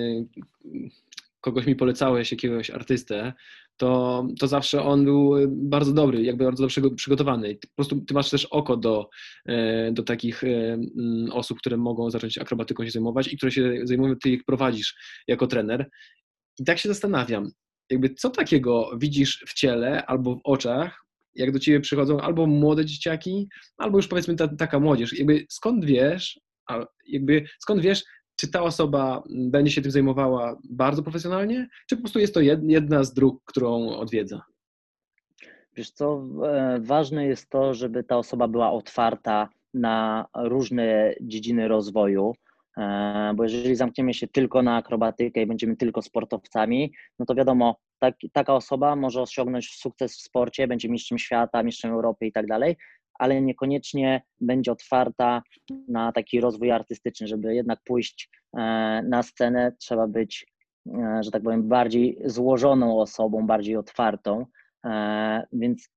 kogoś 1.42 1.66
mi 1.66 1.76
polecałeś, 1.76 2.32
jakiegoś 2.32 2.70
artystę, 2.70 3.34
to, 3.78 4.28
to 4.40 4.48
zawsze 4.48 4.84
on 4.84 5.06
był 5.06 5.34
bardzo 5.48 5.94
dobry, 5.94 6.24
jakby 6.24 6.44
bardzo 6.44 6.64
dobrze 6.64 6.82
przygotowany. 6.96 7.56
Po 7.56 7.76
prostu 7.76 8.02
ty 8.02 8.14
masz 8.14 8.30
też 8.30 8.46
oko 8.46 8.78
do, 8.78 9.10
e, 9.46 9.92
do 9.92 10.04
takich 10.04 10.44
e, 10.44 10.74
mm, 10.74 11.32
osób, 11.32 11.60
które 11.60 11.78
mogą 11.78 12.10
zacząć 12.10 12.38
akrobatyką 12.38 12.86
się 12.86 12.92
zajmować 12.92 13.34
i 13.34 13.38
które 13.38 13.52
się 13.52 13.80
zajmują, 13.84 14.16
ty 14.16 14.30
ich 14.30 14.46
prowadzisz 14.46 14.96
jako 15.28 15.48
trener. 15.48 15.90
I 16.60 16.64
tak 16.64 16.80
się 16.80 16.90
zastanawiam, 16.90 17.52
jakby 17.90 18.10
co 18.10 18.30
takiego 18.30 18.92
widzisz 18.98 19.44
w 19.48 19.54
ciele 19.54 20.06
albo 20.06 20.36
w 20.36 20.42
oczach, 20.44 21.05
jak 21.36 21.52
do 21.52 21.60
ciebie 21.60 21.80
przychodzą 21.80 22.22
albo 22.22 22.48
młode 22.48 22.86
dzieciaki, 22.86 23.50
albo 23.78 23.98
już 23.98 24.08
powiedzmy 24.08 24.36
ta, 24.36 24.48
taka 24.48 24.80
młodzież. 24.80 25.18
Jakby 25.18 25.46
skąd 25.50 25.86
wiesz, 25.86 26.40
jakby 27.08 27.46
skąd 27.60 27.82
wiesz, 27.82 28.04
czy 28.36 28.52
ta 28.52 28.64
osoba 28.64 29.24
będzie 29.30 29.72
się 29.72 29.82
tym 29.82 29.92
zajmowała 29.92 30.58
bardzo 30.70 31.04
profesjonalnie, 31.04 31.68
czy 31.90 31.96
po 31.96 32.02
prostu 32.02 32.20
jest 32.20 32.34
to 32.34 32.42
jedna 32.42 33.04
z 33.04 33.14
dróg, 33.14 33.44
którą 33.46 33.90
odwiedza? 33.90 34.42
Wiesz 35.76 35.92
co, 35.92 36.24
e, 36.44 36.80
ważne 36.82 37.26
jest 37.26 37.50
to, 37.50 37.74
żeby 37.74 38.04
ta 38.04 38.18
osoba 38.18 38.48
była 38.48 38.72
otwarta 38.72 39.50
na 39.74 40.26
różne 40.36 41.16
dziedziny 41.22 41.68
rozwoju, 41.68 42.34
bo 43.36 43.44
jeżeli 43.44 43.76
zamkniemy 43.76 44.14
się 44.14 44.28
tylko 44.28 44.62
na 44.62 44.76
akrobatykę 44.76 45.42
i 45.42 45.46
będziemy 45.46 45.78
tylko 45.78 46.02
sportowcami, 46.02 46.94
no 47.20 47.26
to 47.26 47.36
wiadomo, 47.36 47.76
tak, 48.00 48.16
taka 48.34 48.54
osoba 48.54 48.96
może 48.96 49.22
osiągnąć 49.22 49.70
sukces 49.70 50.18
w 50.18 50.22
sporcie, 50.22 50.68
będzie 50.68 50.90
mistrzem 50.90 51.18
świata, 51.18 51.64
mistrzem 51.64 51.92
Europy 51.92 52.26
i 52.26 52.32
tak 52.32 52.48
dalej, 52.48 52.76
ale 53.20 53.42
niekoniecznie 53.42 54.22
będzie 54.42 54.72
otwarta 54.72 55.42
na 55.88 56.12
taki 56.12 56.42
rozwój 56.42 56.72
artystyczny, 56.72 57.28
żeby 57.28 57.56
jednak 57.56 57.80
pójść 57.86 58.30
e, 58.58 58.60
na 59.10 59.24
scenę, 59.24 59.76
trzeba 59.80 60.08
być, 60.08 60.48
e, 60.88 61.20
że 61.24 61.32
tak 61.32 61.44
powiem, 61.44 61.68
bardziej 61.68 62.18
złożoną 62.26 63.00
osobą, 63.00 63.48
bardziej 63.48 63.78
otwartą, 63.78 64.46
e, 64.86 65.48
więc 65.54 65.90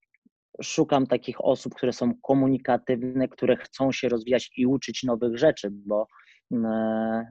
szukam 0.63 1.07
takich 1.07 1.45
osób, 1.45 1.75
które 1.75 1.93
są 1.93 2.13
komunikatywne, 2.23 3.29
które 3.29 3.57
chcą 3.57 3.93
się 3.93 4.09
rozwijać 4.09 4.51
i 4.57 4.67
uczyć 4.67 5.03
nowych 5.03 5.39
rzeczy, 5.39 5.69
bo 5.71 6.07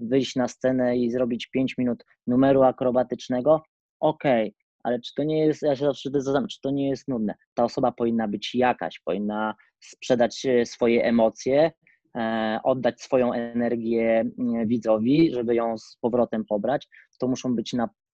wyjść 0.01 0.35
na 0.35 0.47
scenę 0.47 0.97
i 0.97 1.11
zrobić 1.11 1.47
5 1.47 1.77
minut 1.77 2.05
numeru 2.27 2.63
akrobatycznego, 2.63 3.61
okej, 3.99 4.47
okay, 4.47 4.67
ale 4.83 4.99
czy 4.99 5.13
to 5.13 5.23
nie 5.23 5.45
jest, 5.45 5.61
ja 5.61 5.75
się 5.75 5.85
zawsze 5.85 6.09
zastanawiam, 6.09 6.47
czy 6.47 6.61
to 6.61 6.71
nie 6.71 6.89
jest 6.89 7.07
nudne? 7.07 7.35
Ta 7.53 7.63
osoba 7.63 7.91
powinna 7.91 8.27
być 8.27 8.55
jakaś, 8.55 8.99
powinna 8.99 9.55
sprzedać 9.79 10.45
e, 10.45 10.65
swoje 10.65 11.03
emocje, 11.03 11.71
e, 12.17 12.59
oddać 12.63 13.01
swoją 13.01 13.33
energię 13.33 14.25
widzowi, 14.65 15.31
żeby 15.33 15.55
ją 15.55 15.77
z 15.77 15.97
powrotem 16.01 16.45
pobrać. 16.45 16.87
To 17.19 17.27
muszą 17.27 17.55
być 17.55 17.73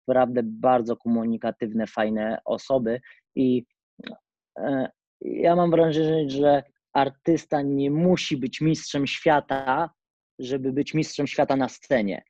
naprawdę 0.09 0.41
bardzo 0.45 0.97
komunikatywne, 0.97 1.87
fajne 1.87 2.39
osoby 2.45 3.01
i 3.35 3.65
e, 4.59 4.89
ja 5.21 5.57
mam 5.57 5.71
wrażenie, 5.71 6.31
że 6.31 6.63
artysta 6.93 7.63
nie 7.63 7.91
musi 7.91 8.37
być 8.37 8.61
mistrzem 8.61 9.07
świata, 9.07 9.91
żeby 10.41 10.73
być 10.73 10.95
mistrzem 10.95 11.27
świata 11.27 11.57
na 11.57 11.69
scenie. 11.69 12.23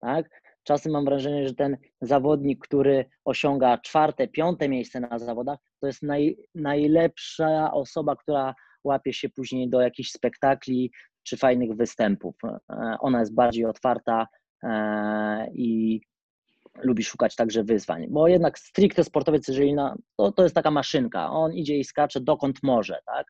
Tak? 0.00 0.42
Czasem 0.64 0.92
mam 0.92 1.04
wrażenie, 1.04 1.48
że 1.48 1.54
ten 1.54 1.76
zawodnik, 2.00 2.64
który 2.64 3.04
osiąga 3.24 3.78
czwarte, 3.78 4.28
piąte 4.28 4.68
miejsce 4.68 5.00
na 5.00 5.18
zawodach, 5.18 5.58
to 5.80 5.86
jest 5.86 6.02
naj, 6.02 6.36
najlepsza 6.54 7.72
osoba, 7.72 8.16
która 8.16 8.54
łapie 8.84 9.12
się 9.12 9.28
później 9.28 9.70
do 9.70 9.80
jakichś 9.80 10.10
spektakli 10.10 10.92
czy 11.22 11.36
fajnych 11.36 11.76
występów. 11.76 12.34
E, 12.44 12.96
ona 13.00 13.20
jest 13.20 13.34
bardziej 13.34 13.64
otwarta 13.64 14.26
e, 14.62 15.50
i 15.54 16.00
lubi 16.82 17.04
szukać 17.04 17.36
także 17.36 17.64
wyzwań, 17.64 18.06
bo 18.10 18.28
jednak 18.28 18.58
stricte 18.58 19.04
sportowiec, 19.04 19.48
jeżeli 19.48 19.74
na, 19.74 19.96
to, 20.16 20.32
to 20.32 20.42
jest 20.42 20.54
taka 20.54 20.70
maszynka, 20.70 21.30
on 21.30 21.52
idzie 21.52 21.78
i 21.78 21.84
skacze 21.84 22.20
dokąd 22.20 22.58
może, 22.62 22.98
tak? 23.06 23.26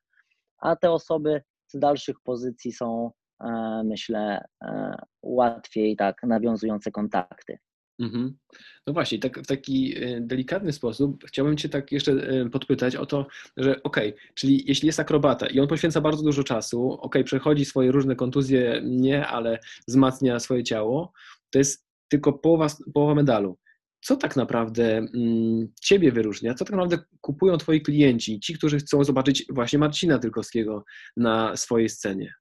A 0.58 0.76
te 0.76 0.90
osoby 0.90 1.42
z 1.66 1.78
dalszych 1.78 2.16
pozycji 2.24 2.72
są 2.72 3.10
myślę, 3.84 4.44
e, 4.64 4.94
łatwiej 5.22 5.96
tak 5.96 6.22
nawiązujące 6.22 6.90
kontakty. 6.90 7.58
Mhm. 7.98 8.38
No 8.86 8.92
właśnie, 8.92 9.18
tak, 9.18 9.40
w 9.40 9.46
taki 9.46 10.04
e, 10.04 10.20
delikatny 10.20 10.72
sposób 10.72 11.24
chciałbym 11.26 11.56
Cię 11.56 11.68
tak 11.68 11.92
jeszcze 11.92 12.12
podpytać 12.50 12.96
o 12.96 13.06
to, 13.06 13.26
że 13.56 13.82
okej, 13.82 14.08
okay, 14.14 14.22
czyli 14.34 14.64
jeśli 14.66 14.86
jest 14.86 15.00
akrobata 15.00 15.46
i 15.46 15.60
on 15.60 15.68
poświęca 15.68 16.00
bardzo 16.00 16.22
dużo 16.22 16.44
czasu, 16.44 16.92
okej, 16.92 17.00
okay, 17.00 17.24
przechodzi 17.24 17.64
swoje 17.64 17.92
różne 17.92 18.16
kontuzje, 18.16 18.80
nie, 18.84 19.26
ale 19.26 19.58
wzmacnia 19.88 20.40
swoje 20.40 20.64
ciało, 20.64 21.12
to 21.50 21.58
jest 21.58 21.86
tylko 22.08 22.32
połowa, 22.32 22.66
połowa 22.94 23.14
medalu. 23.14 23.58
Co 24.04 24.16
tak 24.16 24.36
naprawdę 24.36 24.96
mm, 24.96 25.68
Ciebie 25.80 26.12
wyróżnia? 26.12 26.54
Co 26.54 26.64
tak 26.64 26.72
naprawdę 26.72 26.98
kupują 27.20 27.56
Twoi 27.56 27.82
klienci, 27.82 28.40
ci, 28.40 28.54
którzy 28.54 28.78
chcą 28.78 29.04
zobaczyć 29.04 29.44
właśnie 29.50 29.78
Marcina 29.78 30.18
Tylkowskiego 30.18 30.84
na 31.16 31.56
swojej 31.56 31.88
scenie? 31.88 32.34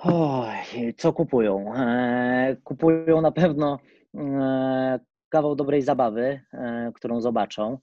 Oj, 0.00 0.94
co 0.96 1.12
kupują? 1.12 1.74
E, 1.74 2.56
kupują 2.64 3.20
na 3.20 3.32
pewno 3.32 3.78
e, 4.14 5.00
kawał 5.28 5.56
dobrej 5.56 5.82
zabawy, 5.82 6.40
e, 6.52 6.92
którą 6.94 7.20
zobaczą. 7.20 7.78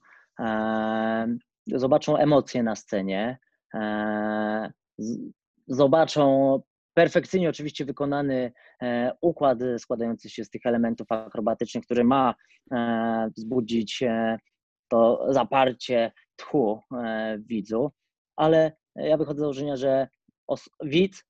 Zobaczą 1.66 2.16
emocje 2.16 2.62
na 2.62 2.76
scenie. 2.76 3.38
Zobaczą 5.68 6.60
perfekcyjnie 6.94 7.48
oczywiście 7.48 7.84
wykonany 7.84 8.52
układ 9.20 9.58
składający 9.78 10.30
się 10.30 10.44
z 10.44 10.50
tych 10.50 10.66
elementów 10.66 11.06
akrobatycznych, 11.12 11.84
który 11.84 12.04
ma 12.04 12.34
wzbudzić 13.36 14.04
to 14.88 15.26
zaparcie 15.28 16.12
tchu 16.36 16.80
widzu, 17.38 17.92
ale 18.36 18.72
ja 18.96 19.16
wychodzę 19.16 19.38
z 19.38 19.40
założenia, 19.40 19.76
że 19.76 20.08
widz 20.84 21.24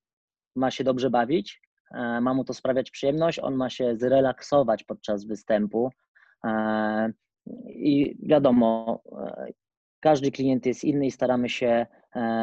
ma 0.56 0.70
się 0.70 0.84
dobrze 0.84 1.10
bawić, 1.10 1.62
e, 1.94 2.20
ma 2.20 2.34
mu 2.34 2.44
to 2.44 2.54
sprawiać 2.54 2.90
przyjemność, 2.90 3.38
on 3.38 3.54
ma 3.54 3.70
się 3.70 3.96
zrelaksować 3.96 4.84
podczas 4.84 5.24
występu. 5.24 5.90
E, 6.44 7.12
I 7.66 8.16
wiadomo, 8.22 9.00
e, 9.12 9.46
każdy 10.00 10.30
klient 10.30 10.66
jest 10.66 10.84
inny 10.84 11.06
i 11.06 11.10
staramy 11.10 11.48
się 11.48 11.86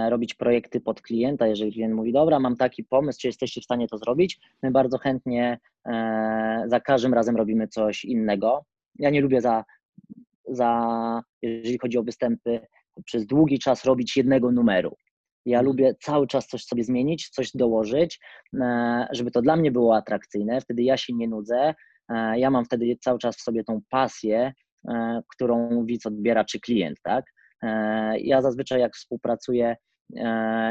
robić 0.09 0.33
projekty 0.33 0.81
pod 0.81 1.01
klienta. 1.01 1.47
Jeżeli 1.47 1.73
klient 1.73 1.93
mówi, 1.93 2.13
dobra, 2.13 2.39
mam 2.39 2.55
taki 2.55 2.83
pomysł, 2.83 3.19
czy 3.19 3.27
jesteście 3.27 3.61
w 3.61 3.63
stanie 3.63 3.87
to 3.87 3.97
zrobić, 3.97 4.39
my 4.63 4.71
bardzo 4.71 4.97
chętnie 4.97 5.59
za 6.65 6.79
każdym 6.79 7.13
razem 7.13 7.35
robimy 7.35 7.67
coś 7.67 8.05
innego. 8.05 8.65
Ja 8.99 9.09
nie 9.09 9.21
lubię 9.21 9.41
za, 9.41 9.63
za 10.47 11.21
jeżeli 11.41 11.77
chodzi 11.77 11.97
o 11.97 12.03
występy, 12.03 12.59
przez 13.05 13.25
długi 13.25 13.59
czas 13.59 13.85
robić 13.85 14.17
jednego 14.17 14.51
numeru. 14.51 14.95
Ja 15.45 15.59
mhm. 15.59 15.65
lubię 15.65 15.95
cały 16.01 16.27
czas 16.27 16.47
coś 16.47 16.65
sobie 16.65 16.83
zmienić, 16.83 17.29
coś 17.29 17.51
dołożyć, 17.53 18.19
e, 18.61 19.07
żeby 19.11 19.31
to 19.31 19.41
dla 19.41 19.55
mnie 19.55 19.71
było 19.71 19.95
atrakcyjne. 19.95 20.61
Wtedy 20.61 20.83
ja 20.83 20.97
się 20.97 21.13
nie 21.13 21.27
nudzę. 21.27 21.73
E, 22.09 22.39
ja 22.39 22.49
mam 22.49 22.65
wtedy 22.65 22.97
cały 23.01 23.19
czas 23.19 23.37
w 23.37 23.41
sobie 23.41 23.63
tą 23.63 23.81
pasję, 23.89 24.53
e, 24.89 25.21
którą 25.29 25.85
widz 25.85 26.05
odbiera, 26.05 26.45
czy 26.45 26.59
klient, 26.59 26.97
tak? 27.03 27.25
Ja 28.17 28.41
zazwyczaj 28.41 28.79
jak 28.79 28.95
współpracuję 28.95 29.75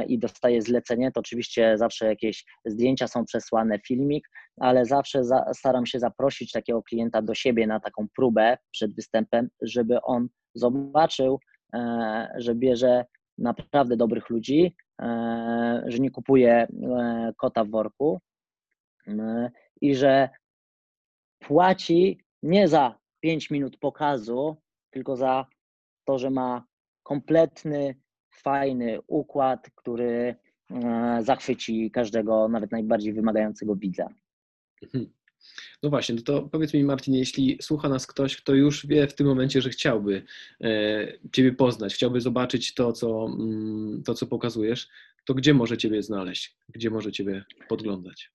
i 0.09 0.19
dostaję 0.19 0.63
zlecenie, 0.63 1.13
to 1.13 1.21
oczywiście 1.21 1.79
zawsze 1.79 2.07
jakieś 2.07 2.45
zdjęcia 2.65 3.09
są 3.09 3.25
przesłane, 3.25 3.79
filmik, 3.87 4.29
ale 4.61 4.85
zawsze 4.85 5.25
za, 5.25 5.45
staram 5.55 5.87
się 5.87 5.99
zaprosić 5.99 6.53
takiego 6.53 6.83
klienta 6.83 7.23
do 7.23 7.35
siebie 7.35 7.67
na 7.67 7.81
taką 7.81 8.07
próbę 8.17 8.59
przed 8.71 8.95
występem, 8.95 9.49
żeby 9.63 10.03
on 10.03 10.29
zobaczył, 10.55 11.39
że 12.37 12.55
bierze 12.55 13.05
naprawdę 13.39 13.97
dobrych 13.97 14.31
ludzi, 14.31 14.77
e, 15.03 15.83
że 15.87 15.99
nie 15.99 16.11
kupuje 16.11 16.53
e, 16.53 16.69
kota 17.37 17.65
w 17.65 17.71
worku 17.71 18.21
e, 19.09 19.51
i 19.81 19.95
że 19.95 20.29
płaci 21.39 22.19
nie 22.43 22.69
za 22.69 22.99
5 23.21 23.51
minut 23.51 23.77
pokazu, 23.77 24.57
tylko 24.91 25.17
za 25.17 25.47
to, 26.05 26.19
że 26.19 26.31
ma 26.31 26.65
kompletny, 27.03 27.97
fajny 28.35 28.99
układ, 29.07 29.71
który 29.75 30.37
zachwyci 31.21 31.91
każdego, 31.91 32.49
nawet 32.49 32.73
najbardziej 32.73 33.13
wymagającego 33.13 33.77
widza. 33.77 34.09
No 35.83 35.91
właśnie, 35.91 36.15
no 36.15 36.23
to 36.23 36.43
powiedz 36.43 36.75
mi 36.75 36.85
Marcin, 36.85 37.15
jeśli 37.15 37.59
słucha 37.63 37.89
nas 37.89 38.07
ktoś, 38.07 38.37
kto 38.37 38.55
już 38.55 38.87
wie 38.87 39.07
w 39.07 39.15
tym 39.15 39.27
momencie, 39.27 39.63
że 39.63 39.71
chciałby 39.71 40.23
e, 40.61 40.69
Ciebie 41.33 41.53
poznać, 41.53 41.95
chciałby 41.95 42.21
zobaczyć 42.21 42.75
to, 42.75 42.93
co, 42.93 43.27
mm, 43.27 44.03
to, 44.03 44.15
co 44.15 44.27
pokazujesz, 44.27 44.89
to 45.25 45.35
gdzie 45.35 45.55
może 45.55 45.77
Ciebie 45.77 46.03
znaleźć? 46.03 46.57
Gdzie 46.69 46.91
może 46.91 47.13
Ciebie 47.13 47.45
podglądać? 47.69 48.31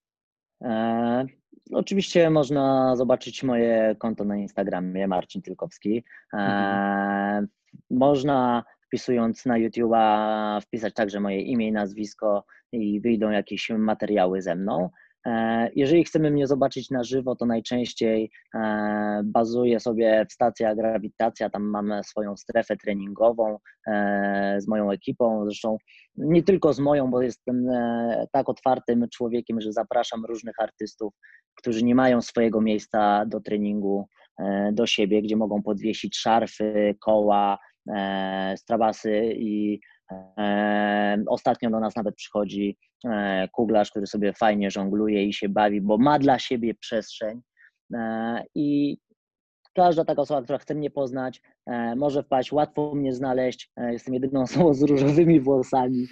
E, 0.63 1.25
oczywiście 1.71 2.29
można 2.29 2.95
zobaczyć 2.95 3.43
moje 3.43 3.95
konto 3.99 4.23
na 4.23 4.37
Instagramie, 4.37 5.07
Marcin 5.07 5.41
Tylkowski. 5.41 6.03
E, 6.33 6.37
mhm. 6.37 7.47
Można 7.89 8.63
wpisując 8.87 9.45
na 9.45 9.55
YouTube'a 9.55 10.61
wpisać 10.61 10.93
także 10.93 11.19
moje 11.19 11.41
imię 11.41 11.67
i 11.67 11.71
nazwisko 11.71 12.45
i 12.71 13.01
wyjdą 13.01 13.29
jakieś 13.29 13.69
materiały 13.69 14.41
ze 14.41 14.55
mną. 14.55 14.89
E, 15.27 15.69
jeżeli 15.75 16.03
chcemy 16.03 16.31
mnie 16.31 16.47
zobaczyć 16.47 16.89
na 16.89 17.03
żywo, 17.03 17.35
to 17.35 17.45
najczęściej 17.45 18.31
e, 18.55 19.21
bazuję 19.23 19.79
sobie 19.79 20.25
w 20.29 20.33
stacja 20.33 20.75
Grawitacja, 20.75 21.49
tam 21.49 21.63
mamy 21.63 22.03
swoją 22.03 22.37
strefę 22.37 22.77
treningową 22.77 23.57
e, 23.87 24.55
z 24.59 24.67
moją 24.67 24.91
ekipą, 24.91 25.45
zresztą 25.45 25.77
nie 26.17 26.43
tylko 26.43 26.73
z 26.73 26.79
moją, 26.79 27.11
bo 27.11 27.21
jestem 27.21 27.65
tak 28.31 28.49
otwartym 28.49 29.05
człowiekiem, 29.13 29.61
że 29.61 29.73
zapraszam 29.73 30.25
różnych 30.25 30.55
artystów, 30.59 31.13
którzy 31.55 31.83
nie 31.83 31.95
mają 31.95 32.21
swojego 32.21 32.61
miejsca 32.61 33.25
do 33.25 33.39
treningu 33.39 34.07
do 34.71 34.85
siebie, 34.85 35.21
gdzie 35.21 35.35
mogą 35.35 35.63
podwiesić 35.63 36.17
szarfy, 36.17 36.95
koła, 36.99 37.57
strabasy 38.55 39.33
i 39.35 39.79
Ostatnio 41.27 41.69
do 41.69 41.79
nas 41.79 41.95
nawet 41.95 42.15
przychodzi 42.15 42.77
e, 43.05 43.47
kuglarz, 43.47 43.91
który 43.91 44.07
sobie 44.07 44.33
fajnie 44.33 44.71
żongluje 44.71 45.25
i 45.25 45.33
się 45.33 45.49
bawi, 45.49 45.81
bo 45.81 45.97
ma 45.97 46.19
dla 46.19 46.39
siebie 46.39 46.73
przestrzeń. 46.75 47.41
E, 47.93 48.43
I 48.55 48.97
każda 49.75 50.05
taka 50.05 50.21
osoba, 50.21 50.41
która 50.41 50.57
chce 50.57 50.75
mnie 50.75 50.91
poznać, 50.91 51.41
e, 51.65 51.95
może 51.95 52.23
wpaść, 52.23 52.51
łatwo 52.51 52.95
mnie 52.95 53.13
znaleźć. 53.13 53.71
Jestem 53.77 54.13
jedyną 54.13 54.41
osobą 54.41 54.73
z 54.73 54.81
różowymi 54.81 55.41
włosami, 55.41 56.07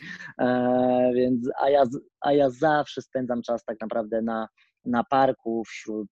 więc, 1.16 1.50
a, 1.62 1.70
ja, 1.70 1.84
a 2.22 2.34
ja 2.34 2.50
zawsze 2.50 3.02
spędzam 3.02 3.42
czas 3.42 3.66
tak 3.66 3.78
naprawdę 3.82 4.22
na, 4.22 4.48
na 4.86 5.04
parku 5.04 5.64
wśród 5.64 6.10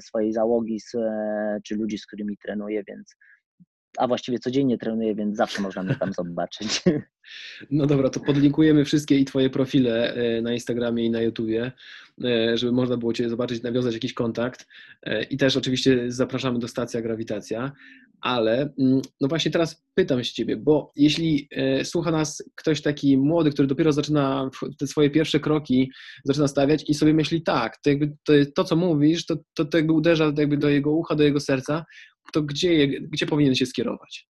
swojej 0.00 0.32
załogi 0.32 0.78
czy 1.64 1.74
ludzi, 1.74 1.98
z 1.98 2.06
którymi 2.06 2.36
trenuję, 2.36 2.84
więc 2.88 3.16
a 3.98 4.06
właściwie 4.06 4.38
codziennie 4.38 4.78
trenuję, 4.78 5.14
więc 5.14 5.36
zawsze 5.36 5.62
można 5.62 5.82
mnie 5.82 5.94
tam 5.94 6.12
zobaczyć. 6.12 6.82
No 7.70 7.86
dobra, 7.86 8.10
to 8.10 8.20
podlinkujemy 8.20 8.84
wszystkie 8.84 9.18
i 9.18 9.24
Twoje 9.24 9.50
profile 9.50 10.14
e, 10.14 10.42
na 10.42 10.52
Instagramie 10.52 11.04
i 11.04 11.10
na 11.10 11.20
YouTubie, 11.20 11.72
e, 12.24 12.56
żeby 12.58 12.72
można 12.72 12.96
było 12.96 13.12
Cię 13.12 13.28
zobaczyć, 13.28 13.62
nawiązać 13.62 13.94
jakiś 13.94 14.14
kontakt. 14.14 14.66
E, 15.02 15.22
I 15.22 15.36
też 15.36 15.56
oczywiście 15.56 16.12
zapraszamy 16.12 16.58
do 16.58 16.68
Stacja 16.68 17.02
Grawitacja. 17.02 17.72
Ale 18.20 18.74
mm, 18.78 19.02
no 19.20 19.28
właśnie 19.28 19.50
teraz 19.50 19.84
pytam 19.94 20.24
się 20.24 20.32
Ciebie, 20.32 20.56
bo 20.56 20.92
jeśli 20.96 21.48
słucha 21.84 22.10
nas 22.10 22.50
ktoś 22.54 22.82
taki 22.82 23.18
młody, 23.18 23.50
który 23.50 23.68
dopiero 23.68 23.92
zaczyna 23.92 24.50
te 24.78 24.86
swoje 24.86 25.10
pierwsze 25.10 25.40
kroki, 25.40 25.90
zaczyna 26.24 26.48
stawiać 26.48 26.84
i 26.88 26.94
sobie 26.94 27.14
myśli, 27.14 27.42
tak, 27.42 27.76
to, 27.76 27.90
jakby 27.90 28.16
to, 28.24 28.32
to 28.54 28.64
co 28.64 28.76
mówisz, 28.76 29.26
to, 29.26 29.36
to, 29.54 29.64
to 29.64 29.78
jakby 29.78 29.92
uderza 29.92 30.32
jakby 30.38 30.56
do 30.56 30.68
jego 30.68 30.90
ucha, 30.90 31.14
do 31.14 31.22
jego 31.22 31.40
serca, 31.40 31.84
to 32.32 32.42
gdzie, 32.42 32.88
gdzie 33.00 33.26
powinien 33.26 33.54
się 33.54 33.66
skierować? 33.66 34.28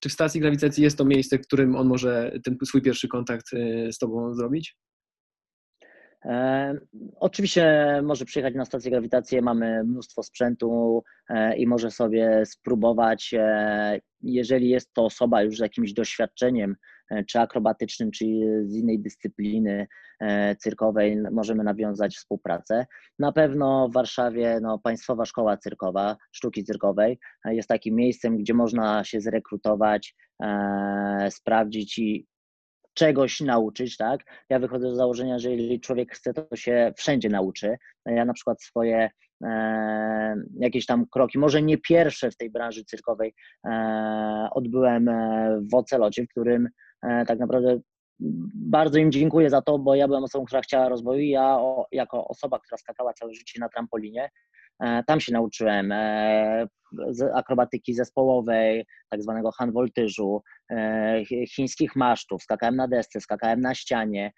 Czy 0.00 0.08
w 0.08 0.12
stacji 0.12 0.40
grawitacji 0.40 0.84
jest 0.84 0.98
to 0.98 1.04
miejsce, 1.04 1.38
w 1.38 1.42
którym 1.42 1.76
on 1.76 1.88
może 1.88 2.32
ten 2.44 2.56
swój 2.64 2.82
pierwszy 2.82 3.08
kontakt 3.08 3.46
e, 3.54 3.92
z 3.92 3.98
Tobą 3.98 4.34
zrobić? 4.34 4.76
E, 6.24 6.74
oczywiście 7.16 8.00
może 8.02 8.24
przyjechać 8.24 8.54
na 8.54 8.64
stację 8.64 8.90
grawitacji, 8.90 9.42
mamy 9.42 9.84
mnóstwo 9.84 10.22
sprzętu 10.22 11.02
e, 11.28 11.56
i 11.56 11.66
może 11.66 11.90
sobie 11.90 12.42
spróbować, 12.46 13.34
e, 13.38 14.00
jeżeli 14.22 14.68
jest 14.68 14.92
to 14.92 15.04
osoba 15.04 15.42
już 15.42 15.56
z 15.56 15.60
jakimś 15.60 15.92
doświadczeniem, 15.92 16.76
czy 17.28 17.40
akrobatycznym, 17.40 18.10
czy 18.10 18.24
z 18.64 18.74
innej 18.74 19.00
dyscypliny 19.00 19.86
cyrkowej, 20.58 21.22
możemy 21.32 21.64
nawiązać 21.64 22.16
współpracę. 22.16 22.86
Na 23.18 23.32
pewno 23.32 23.88
w 23.88 23.92
Warszawie 23.92 24.58
no, 24.62 24.78
Państwowa 24.78 25.24
Szkoła 25.24 25.56
Cyrkowa, 25.56 26.16
Sztuki 26.32 26.64
Cyrkowej 26.64 27.18
jest 27.44 27.68
takim 27.68 27.94
miejscem, 27.94 28.38
gdzie 28.38 28.54
można 28.54 29.04
się 29.04 29.20
zrekrutować, 29.20 30.14
sprawdzić 31.30 31.98
i 31.98 32.26
czegoś 32.94 33.40
nauczyć, 33.40 33.96
tak? 33.96 34.20
Ja 34.48 34.58
wychodzę 34.58 34.92
z 34.92 34.96
założenia, 34.96 35.38
że 35.38 35.50
jeżeli 35.50 35.80
człowiek 35.80 36.12
chce, 36.12 36.34
to 36.34 36.56
się 36.56 36.92
wszędzie 36.96 37.28
nauczy. 37.28 37.76
Ja 38.06 38.24
na 38.24 38.32
przykład 38.32 38.62
swoje 38.62 39.10
e, 39.44 40.36
jakieś 40.58 40.86
tam 40.86 41.06
kroki, 41.06 41.38
może 41.38 41.62
nie 41.62 41.78
pierwsze 41.78 42.30
w 42.30 42.36
tej 42.36 42.50
branży 42.50 42.84
cyrkowej, 42.84 43.34
e, 43.66 44.48
odbyłem 44.52 45.08
e, 45.08 45.60
w 45.72 45.74
Ocelocie, 45.74 46.24
w 46.24 46.28
którym 46.28 46.68
e, 47.02 47.24
tak 47.26 47.38
naprawdę 47.38 47.80
bardzo 48.54 48.98
im 48.98 49.12
dziękuję 49.12 49.50
za 49.50 49.62
to, 49.62 49.78
bo 49.78 49.94
ja 49.94 50.08
byłem 50.08 50.24
osobą, 50.24 50.44
która 50.44 50.60
chciała 50.60 50.88
rozwoju. 50.88 51.20
Ja 51.20 51.58
o, 51.58 51.86
jako 51.92 52.28
osoba, 52.28 52.58
która 52.58 52.78
skakała 52.78 53.12
całe 53.12 53.34
życie 53.34 53.60
na 53.60 53.68
trampolinie, 53.68 54.30
e, 54.80 55.02
tam 55.06 55.20
się 55.20 55.32
nauczyłem 55.32 55.92
e, 55.92 56.66
akrobatyki 57.34 57.94
zespołowej, 57.94 58.86
tak 59.10 59.22
zwanego 59.22 59.52
handvoltyżu, 59.52 60.42
e, 60.70 61.22
chińskich 61.54 61.96
masztów, 61.96 62.42
skakałem 62.42 62.76
na 62.76 62.88
desce, 62.88 63.20
skakałem 63.20 63.60
na 63.60 63.74
ścianie 63.74 64.32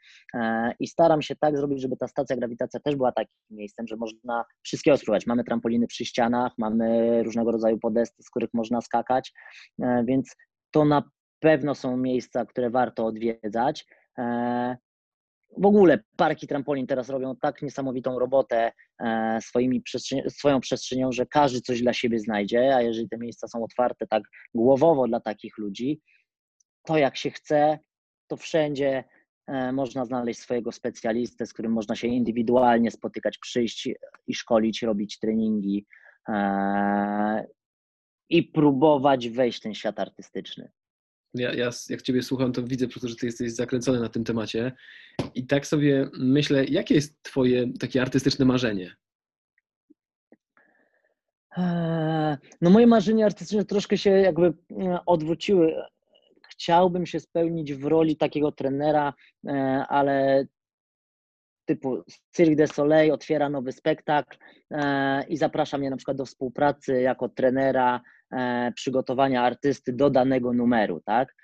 i 0.81 0.87
staram 0.87 1.23
się 1.23 1.37
tak 1.37 1.57
zrobić, 1.57 1.83
żeby 1.83 1.97
ta 1.97 2.09
stacja 2.09 2.37
grawitacja 2.37 2.81
też 2.81 2.97
była 2.97 3.13
takim 3.13 3.35
miejscem, 3.51 3.87
że 3.87 3.97
można 3.97 4.45
wszystkiego 4.63 4.97
spróbować. 4.97 5.27
Mamy 5.27 5.45
trampoliny 5.45 5.87
przy 5.87 6.05
ścianach, 6.05 6.53
mamy 6.59 7.23
różnego 7.23 7.51
rodzaju 7.51 7.79
podesty, 7.79 8.23
z 8.23 8.31
których 8.31 8.51
można 8.55 8.81
skakać, 8.81 9.33
więc 10.05 10.37
to 10.71 10.85
na 10.85 11.03
pewno 11.45 11.75
są 11.75 11.97
miejsca, 11.97 12.47
które 12.47 12.71
warto 12.71 13.07
odwiedzać. 13.07 13.87
E, 14.19 14.77
w 15.59 15.67
ogóle 15.67 15.99
parki 16.17 16.47
trampolin 16.47 16.87
teraz 16.87 17.09
robią 17.09 17.37
tak 17.37 17.63
niesamowitą 17.63 18.19
robotę 18.19 18.73
e, 18.99 19.39
swoimi 19.43 19.83
swoją 20.29 20.61
przestrzenią, 20.61 21.13
że 21.13 21.27
każdy 21.27 21.61
coś 21.61 21.83
dla 21.83 21.93
siebie 21.93 22.19
znajdzie, 22.19 22.77
a 22.77 22.83
jeżeli 22.83 23.09
te 23.09 23.19
miejsca 23.19 23.49
są 23.49 23.65
otwarte 23.65 24.07
tak 24.07 24.23
głowowo 24.55 25.09
dla 25.09 25.21
takich 25.21 25.59
ludzi, 25.59 26.01
to 26.87 26.99
jak 26.99 27.17
się 27.17 27.31
chce, 27.31 27.79
to 28.27 28.37
wszędzie 28.37 29.05
e, 29.47 29.73
można 29.73 30.05
znaleźć 30.05 30.41
swojego 30.41 30.73
specjalistę, 30.73 31.47
z 31.47 31.53
którym 31.53 31.73
można 31.73 31.97
się 31.97 32.09
indywidualnie 32.09 32.91
spotykać, 32.91 33.39
przyjść 33.39 33.89
i 34.27 34.35
szkolić, 34.35 34.83
robić 34.83 35.19
treningi 35.19 35.87
i 38.29 38.43
próbować 38.43 39.29
wejść 39.29 39.59
w 39.59 39.63
ten 39.63 39.75
świat 39.75 40.01
artystyczny 40.01 40.71
ja, 41.35 41.55
ja 41.55 41.71
jak 41.89 42.03
Ciebie 42.03 42.23
słucham, 42.23 42.53
to 42.53 42.63
widzę 42.63 42.87
po 42.87 42.93
prostu, 42.93 43.09
że 43.09 43.17
Ty 43.17 43.27
jesteś 43.27 43.53
zakręcony 43.53 44.01
na 44.01 44.09
tym 44.09 44.25
temacie. 44.25 44.73
I 45.35 45.47
tak 45.47 45.67
sobie 45.67 46.09
myślę, 46.19 46.65
jakie 46.65 46.95
jest 46.95 47.23
Twoje 47.23 47.73
takie 47.81 48.03
artystyczne 48.03 48.45
marzenie? 48.45 48.97
Eee, 51.57 52.37
no 52.61 52.71
moje 52.71 52.87
marzenia 52.87 53.27
artystyczne 53.27 53.65
troszkę 53.65 53.99
się 53.99 54.11
jakby 54.11 54.47
e, 54.47 54.99
odwróciły. 55.07 55.75
chciałbym 56.49 57.07
się 57.07 57.21
spełnić 57.21 57.75
w 57.75 57.85
roli 57.85 58.17
takiego 58.17 58.53
trenera, 58.53 59.15
ale 59.89 60.47
typu 61.65 62.03
Cirque 62.37 62.57
du 62.57 62.67
Soleil 62.67 63.13
otwiera 63.13 63.49
nowy 63.49 63.73
spektakl 63.73 64.39
i 65.29 65.37
zaprasza 65.37 65.79
mnie 65.79 65.91
na 65.91 65.97
przykład 65.97 66.17
do 66.17 66.27
współpracy 66.27 67.01
jako 67.01 67.29
trenera 67.29 68.01
przygotowania 68.75 69.43
artysty 69.43 69.93
do 69.93 70.11
danego 70.11 70.53
numeru, 70.53 71.01
tak? 71.07 71.35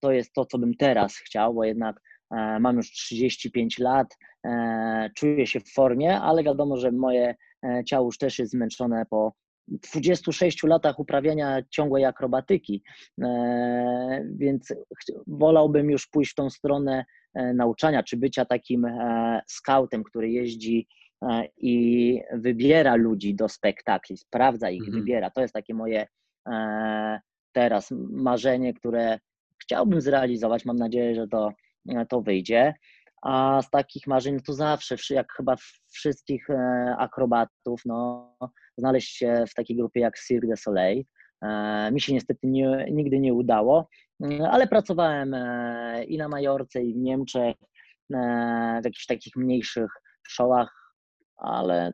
To 0.00 0.12
jest 0.12 0.32
to, 0.32 0.44
co 0.44 0.58
bym 0.58 0.74
teraz 0.74 1.16
chciał, 1.16 1.54
bo 1.54 1.64
jednak 1.64 2.00
mam 2.60 2.76
już 2.76 2.90
35 2.90 3.78
lat, 3.78 4.16
czuję 5.16 5.46
się 5.46 5.60
w 5.60 5.72
formie, 5.72 6.20
ale 6.20 6.44
wiadomo, 6.44 6.76
że 6.76 6.92
moje 6.92 7.34
ciało 7.86 8.06
już 8.06 8.18
też 8.18 8.38
jest 8.38 8.52
zmęczone 8.52 9.06
po 9.10 9.32
26 9.68 10.62
latach 10.62 10.98
uprawiania 10.98 11.62
ciągłej 11.70 12.04
akrobatyki, 12.04 12.82
e, 13.22 14.24
więc 14.36 14.74
wolałbym 15.26 15.90
już 15.90 16.06
pójść 16.06 16.32
w 16.32 16.34
tą 16.34 16.50
stronę 16.50 17.04
e, 17.34 17.54
nauczania, 17.54 18.02
czy 18.02 18.16
bycia 18.16 18.44
takim 18.44 18.84
e, 18.84 19.40
scoutem, 19.46 20.04
który 20.04 20.30
jeździ 20.30 20.88
i 21.56 22.20
wybiera 22.32 22.94
ludzi 22.94 23.34
do 23.34 23.48
spektakli, 23.48 24.16
sprawdza 24.16 24.70
ich, 24.70 24.82
mhm. 24.82 24.98
wybiera. 24.98 25.30
To 25.30 25.40
jest 25.40 25.54
takie 25.54 25.74
moje 25.74 26.06
teraz 27.52 27.90
marzenie, 28.10 28.74
które 28.74 29.18
chciałbym 29.62 30.00
zrealizować. 30.00 30.64
Mam 30.64 30.76
nadzieję, 30.76 31.14
że 31.14 31.28
to, 31.28 31.52
to 32.08 32.20
wyjdzie. 32.20 32.74
A 33.22 33.62
z 33.62 33.70
takich 33.70 34.06
marzeń 34.06 34.40
to 34.40 34.52
zawsze, 34.52 34.96
jak 35.10 35.32
chyba 35.32 35.56
wszystkich 35.92 36.46
akrobatów, 36.98 37.82
no, 37.84 38.34
znaleźć 38.78 39.16
się 39.16 39.44
w 39.48 39.54
takiej 39.54 39.76
grupie 39.76 40.00
jak 40.00 40.18
Cirque 40.18 40.48
du 40.48 40.56
Soleil. 40.56 41.04
E, 41.42 41.90
mi 41.92 42.00
się 42.00 42.12
niestety 42.12 42.46
nie, 42.46 42.86
nigdy 42.90 43.18
nie 43.18 43.34
udało, 43.34 43.88
e, 44.24 44.50
ale 44.50 44.66
pracowałem 44.66 45.34
e, 45.34 46.04
i 46.04 46.18
na 46.18 46.28
Majorce, 46.28 46.82
i 46.82 46.94
w 46.94 46.96
Niemczech, 46.96 47.56
w 48.80 48.84
jakichś 48.84 49.06
takich 49.06 49.36
mniejszych 49.36 49.90
showach, 50.28 50.77
ale 51.38 51.92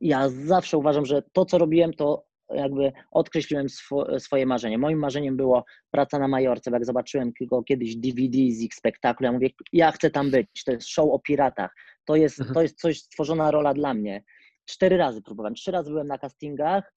ja 0.00 0.28
zawsze 0.28 0.78
uważam, 0.78 1.06
że 1.06 1.22
to, 1.32 1.44
co 1.44 1.58
robiłem, 1.58 1.94
to 1.94 2.24
jakby 2.50 2.92
odkreśliłem 3.10 3.68
swo, 3.68 4.20
swoje 4.20 4.46
marzenie. 4.46 4.78
Moim 4.78 4.98
marzeniem 4.98 5.36
było 5.36 5.64
praca 5.90 6.18
na 6.18 6.28
Majorce, 6.28 6.70
bo 6.70 6.76
jak 6.76 6.84
zobaczyłem 6.84 7.32
tylko 7.32 7.62
kiedyś 7.62 7.96
DVD 7.96 8.36
z 8.36 8.60
ich 8.60 8.74
spektaklu, 8.74 9.24
ja 9.24 9.32
mówię, 9.32 9.50
ja 9.72 9.92
chcę 9.92 10.10
tam 10.10 10.30
być, 10.30 10.64
to 10.64 10.72
jest 10.72 10.88
show 10.88 11.10
o 11.10 11.18
piratach, 11.18 11.74
to 12.04 12.16
jest, 12.16 12.40
mhm. 12.40 12.54
to 12.54 12.62
jest 12.62 12.80
coś, 12.80 13.00
stworzona 13.00 13.50
rola 13.50 13.74
dla 13.74 13.94
mnie 13.94 14.24
cztery 14.64 14.96
razy 14.96 15.22
próbowałem. 15.22 15.54
Trzy 15.54 15.70
razy 15.70 15.90
byłem 15.90 16.06
na 16.06 16.18
castingach. 16.18 16.94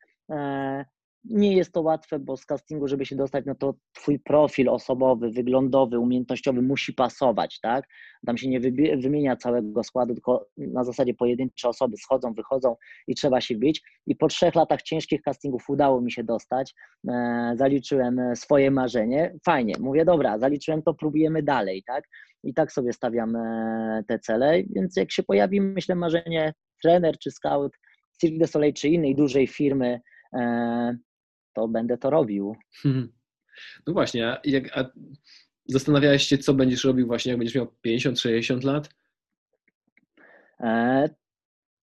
E, 1.32 1.40
nie 1.40 1.56
jest 1.56 1.72
to 1.72 1.82
łatwe, 1.82 2.20
bo 2.20 2.38
z 2.38 2.46
castingu, 2.46 2.88
żeby 2.88 3.06
się 3.06 3.16
dostać, 3.16 3.46
no 3.46 3.56
to 3.56 3.74
twój 3.94 4.20
profil 4.20 4.70
osobowy, 4.70 5.32
wyglądowy, 5.32 6.00
umiejętnościowy 6.00 6.62
musi 6.62 6.94
pasować, 6.94 7.60
tak? 7.60 7.88
Tam 8.26 8.38
się 8.38 8.50
nie 8.50 8.60
wymienia 8.98 9.36
całego 9.36 9.84
składu, 9.84 10.14
tylko 10.14 10.48
na 10.58 10.84
zasadzie 10.84 11.14
pojedyncze 11.14 11.70
osoby 11.70 11.98
schodzą, 11.98 12.34
wychodzą 12.34 12.76
i 13.08 13.16
trzeba 13.16 13.42
się 13.42 13.56
bić. 13.56 13.82
I 14.08 14.16
po 14.16 14.28
trzech 14.28 14.56
latach 14.56 14.82
ciężkich 14.82 15.22
castingów 15.22 15.70
udało 15.70 16.02
mi 16.02 16.12
się 16.12 16.24
dostać. 16.24 16.74
E, 17.10 17.54
zaliczyłem 17.56 18.22
swoje 18.36 18.72
marzenie. 18.72 19.36
Fajnie, 19.46 19.74
mówię, 19.80 20.06
dobra, 20.06 20.40
zaliczyłem 20.40 20.82
to, 20.82 20.94
próbujemy 20.94 21.44
dalej, 21.44 21.84
tak? 21.88 22.04
I 22.44 22.54
tak 22.54 22.72
sobie 22.72 22.94
stawiam 22.94 23.36
e, 23.36 24.04
te 24.08 24.20
cele, 24.20 24.64
więc 24.70 24.96
jak 24.96 25.12
się 25.12 25.24
pojawi, 25.24 25.62
myślę, 25.62 25.96
marzenie 25.96 26.54
trener 26.82 27.18
czy 27.18 27.32
scout 27.32 27.78
Cirque 28.22 28.40
du 28.40 28.48
Soleil 28.48 28.74
czy 28.74 28.90
innej 28.90 29.16
dużej 29.16 29.48
firmy, 29.48 30.02
e, 30.34 30.98
to 31.58 31.68
będę 31.68 31.98
to 31.98 32.10
robił. 32.10 32.56
No 33.88 33.94
właśnie, 33.94 34.28
a, 34.28 34.40
jak, 34.44 34.78
a 34.78 34.86
zastanawiałeś 35.66 36.24
się, 36.24 36.38
co 36.38 36.54
będziesz 36.54 36.84
robił 36.84 37.08
właśnie, 37.08 37.30
jak 37.30 37.40
będziesz 37.40 37.56
miał 37.56 37.68
50-60 37.86 38.64
lat? 38.64 38.90
E, 40.60 41.10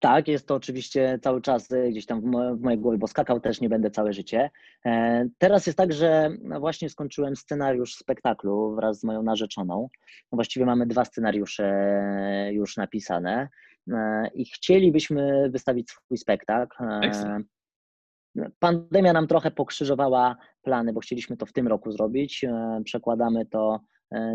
tak, 0.01 0.29
jest 0.29 0.49
to 0.49 0.55
oczywiście 0.55 1.19
cały 1.23 1.43
czas 1.43 1.69
gdzieś 1.91 2.07
tam 2.07 2.21
w, 2.21 2.25
mo 2.25 2.57
w 2.57 2.61
mojej 2.61 2.79
głowie, 2.79 2.99
bo 2.99 3.07
skakał 3.07 3.41
też 3.41 3.61
nie 3.61 3.69
będę 3.69 3.91
całe 3.91 4.13
życie. 4.13 4.51
E, 4.87 5.29
teraz 5.39 5.67
jest 5.67 5.79
tak, 5.79 5.93
że 5.93 6.31
właśnie 6.61 6.91
skończyłem 6.91 7.37
scenariusz 7.37 7.95
spektaklu 7.95 8.75
wraz 8.75 9.01
z 9.01 9.05
moją 9.05 9.23
narzeczoną. 9.23 9.89
Właściwie 10.33 10.67
mamy 10.67 10.87
dwa 10.87 11.05
scenariusze 11.05 11.73
już 12.53 12.77
napisane. 12.77 13.49
E, 13.93 14.29
i 14.35 14.45
chcielibyśmy 14.45 15.51
wystawić 15.51 15.91
swój 15.91 16.19
spektakl. 16.19 16.85
E, 16.85 17.45
pandemia 18.59 19.13
nam 19.13 19.27
trochę 19.27 19.51
pokrzyżowała 19.51 20.37
plany, 20.63 20.93
bo 20.93 21.01
chcieliśmy 21.01 21.37
to 21.37 21.47
w 21.47 21.53
tym 21.53 21.69
roku 21.69 21.93
zrobić. 21.93 22.45
E, 22.45 22.81
przekładamy 22.85 23.47
to 23.47 23.81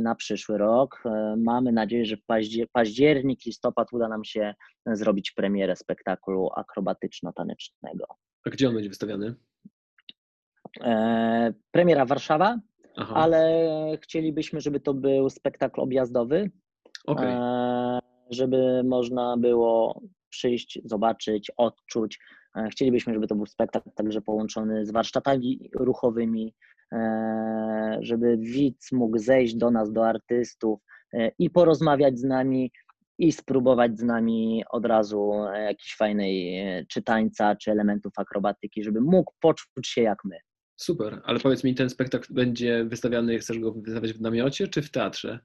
na 0.02 0.16
przyszły 0.16 0.58
rok. 0.58 1.04
Mamy 1.38 1.72
nadzieję, 1.72 2.06
że 2.06 2.18
w 2.18 2.26
październik, 2.72 3.46
listopad 3.46 3.94
uda 3.94 4.08
nam 4.08 4.24
się 4.24 4.54
zrobić 4.86 5.32
premierę 5.32 5.76
spektaklu 5.76 6.50
akrobatyczno-tanecznego. 6.56 8.06
A 8.46 8.50
gdzie 8.50 8.68
on 8.68 8.74
będzie 8.74 8.90
wystawiany? 8.90 9.36
Premiera 11.72 12.06
Warszawa, 12.06 12.60
Aha. 12.98 13.16
ale 13.16 13.62
chcielibyśmy, 14.02 14.62
żeby 14.62 14.80
to 14.80 14.94
był 14.94 15.30
spektakl 15.30 15.82
objazdowy. 15.82 16.52
Okay 17.08 17.38
żeby 18.30 18.84
można 18.84 19.38
było 19.38 20.02
przyjść, 20.30 20.80
zobaczyć, 20.86 21.52
odczuć. 21.58 22.20
E, 22.60 22.70
chcielibyśmy, 22.70 23.14
żeby 23.14 23.28
to 23.28 23.36
był 23.36 23.46
spektakl 23.46 23.90
także 23.96 24.22
połączony 24.22 24.86
z 24.86 24.92
warsztatami 24.92 25.70
ruchowymi, 25.76 26.54
e, 26.94 27.98
żeby 28.02 28.38
widz 28.38 28.92
mógł 28.92 29.18
zejść 29.18 29.56
do 29.56 29.72
nas, 29.72 29.92
do 29.92 30.08
artystów 30.08 30.80
e, 31.14 31.32
i 31.40 31.50
porozmawiać 31.50 32.20
z 32.20 32.24
nami, 32.24 32.72
i 33.18 33.32
spróbować 33.32 34.00
z 34.00 34.04
nami 34.04 34.64
od 34.70 34.86
razu 34.86 35.34
jakiejś 35.54 35.96
fajnej 35.96 36.64
czy 36.88 37.02
tańca, 37.02 37.56
czy 37.56 37.72
elementów 37.72 38.14
akrobatyki, 38.18 38.84
żeby 38.84 39.02
mógł 39.02 39.34
poczuć 39.40 39.88
się 39.88 40.02
jak 40.02 40.26
my. 40.26 40.38
Super, 40.76 41.22
ale 41.26 41.40
powiedz 41.40 41.64
mi, 41.64 41.76
ten 41.76 41.90
spektakl 41.90 42.34
będzie 42.34 42.86
wystawiany, 42.86 43.40
chcesz 43.40 43.60
go 43.60 43.72
wystawiać 43.72 44.14
w 44.14 44.22
namiocie 44.22 44.68
czy 44.68 44.82
w 44.82 44.92
teatrze? 44.92 45.40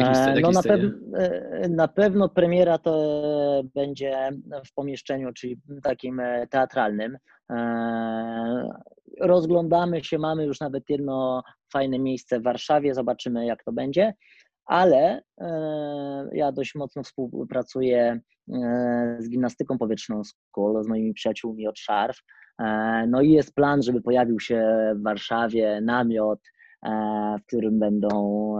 Na, 0.00 0.34
no 0.40 0.50
na, 0.50 0.62
pew 0.62 0.80
e, 1.14 1.68
na, 1.68 1.88
pewno 1.88 2.28
premiera 2.28 2.78
to 2.78 3.62
będzie 3.74 4.30
w 4.66 4.74
pomieszczeniu, 4.74 5.32
czyli 5.32 5.60
takim 5.82 6.20
e, 6.20 6.46
teatralnym. 6.46 7.18
E, 7.50 8.68
rozglądamy 9.20 10.04
się, 10.04 10.18
mamy 10.18 10.44
już 10.44 10.60
nawet 10.60 10.90
jedno 10.90 11.42
fajne 11.72 11.98
miejsce 11.98 12.40
w 12.40 12.42
Warszawie, 12.42 12.94
zobaczymy 12.94 13.46
jak 13.46 13.64
to 13.64 13.72
będzie, 13.72 14.14
ale 14.66 15.22
ja 16.32 16.52
dość 16.52 16.74
mocno 16.74 17.02
współpracuję 17.02 18.20
z 19.18 19.28
gimnastyką 19.28 19.78
powietrzną 19.78 20.22
School, 20.24 20.84
z 20.84 20.88
moimi 20.88 21.14
przyjaciółmi 21.14 21.68
od 21.68 21.78
Szarf. 21.78 22.18
No 23.08 23.20
i 23.22 23.30
jest 23.30 23.54
plan, 23.54 23.82
żeby 23.82 24.02
pojawił 24.02 24.40
się 24.40 24.66
w 24.96 25.02
Warszawie 25.02 25.80
namiot, 25.80 26.40
E, 26.40 26.55
w 27.40 27.46
którym 27.46 27.78
będą 27.78 28.10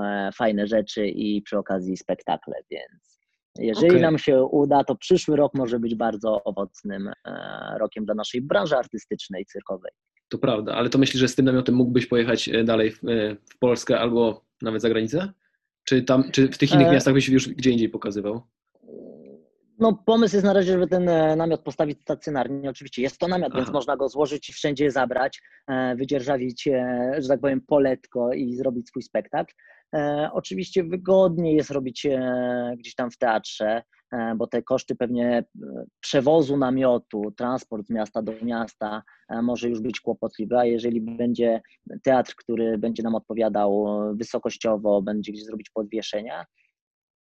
e, 0.03 0.31
fajne 0.35 0.67
rzeczy 0.67 1.07
i 1.07 1.43
przy 1.43 1.59
okazji 1.59 1.97
spektakle, 1.97 2.55
więc 2.71 3.17
jeżeli 3.59 3.91
okay. 3.91 4.03
nam 4.03 4.19
się 4.19 4.43
uda, 4.43 4.85
to 4.85 4.97
przyszły 4.97 5.37
rok 5.37 5.55
może 5.55 5.79
być 5.79 5.95
bardzo 5.95 6.45
owocnym 6.45 7.09
e, 7.09 7.79
rokiem 7.79 8.05
dla 8.05 8.15
naszej 8.15 8.43
branży 8.43 8.77
artystycznej, 8.77 9.47
cyrkowej. 9.47 9.93
To 10.29 10.39
prawda, 10.39 10.75
ale 10.75 10.89
to 10.89 10.99
myślisz, 10.99 11.21
że 11.21 11.29
z 11.29 11.35
tym 11.35 11.45
namiotem 11.45 11.75
mógłbyś 11.75 12.07
pojechać 12.07 12.51
dalej 12.65 12.91
w, 12.91 13.01
w 13.51 13.59
Polskę 13.59 13.99
albo 14.01 14.45
nawet 14.63 14.83
za 14.83 14.89
granicę? 14.89 15.33
Czy, 15.85 16.03
tam, 16.03 16.31
czy 16.31 16.49
w 16.49 16.59
tych 16.59 16.73
innych 16.73 16.93
miastach 16.93 17.15
byś 17.15 17.29
już 17.29 17.49
gdzie 17.49 17.71
indziej 17.71 17.89
pokazywał? 17.89 18.43
No, 19.79 19.93
pomysł 20.07 20.37
jest 20.37 20.47
na 20.47 20.53
razie, 20.53 20.73
żeby 20.73 20.87
ten 20.87 21.09
e, 21.09 21.37
namiot 21.37 21.61
postawić 21.61 22.01
stacjonarnie. 22.01 22.71
Oczywiście 22.71 23.03
jest 23.03 23.19
to 23.19 23.29
namiot, 23.29 23.49
Aha. 23.53 23.59
więc 23.59 23.73
można 23.73 23.97
go 23.97 24.09
złożyć 24.09 24.49
i 24.49 24.53
wszędzie 24.53 24.91
zabrać, 24.91 25.43
e, 25.69 25.97
wydzierżawić, 25.97 26.69
e, 26.69 27.13
że 27.19 27.29
tak 27.29 27.41
powiem, 27.41 27.61
poletko 27.61 28.33
i 28.33 28.55
zrobić 28.55 28.89
swój 28.89 29.03
spektakl. 29.03 29.55
Oczywiście 30.33 30.85
wygodniej 30.85 31.57
jest 31.57 31.71
robić 31.71 32.07
gdzieś 32.79 32.95
tam 32.95 33.11
w 33.11 33.19
teatrze, 33.19 33.83
bo 34.37 34.47
te 34.47 34.63
koszty 34.63 34.95
pewnie 34.95 35.45
przewozu 36.01 36.57
namiotu, 36.57 37.33
transport 37.37 37.87
z 37.87 37.91
miasta 37.91 38.23
do 38.23 38.33
miasta 38.43 39.03
może 39.43 39.69
już 39.69 39.81
być 39.81 40.01
kłopotliwy, 40.01 40.59
a 40.59 40.65
jeżeli 40.65 41.01
będzie 41.01 41.61
teatr, 42.03 42.35
który 42.37 42.79
będzie 42.79 43.03
nam 43.03 43.15
odpowiadał 43.15 43.87
wysokościowo, 44.15 45.03
będzie 45.03 45.33
gdzieś 45.33 45.45
zrobić 45.45 45.71
podwieszenia, 45.71 46.45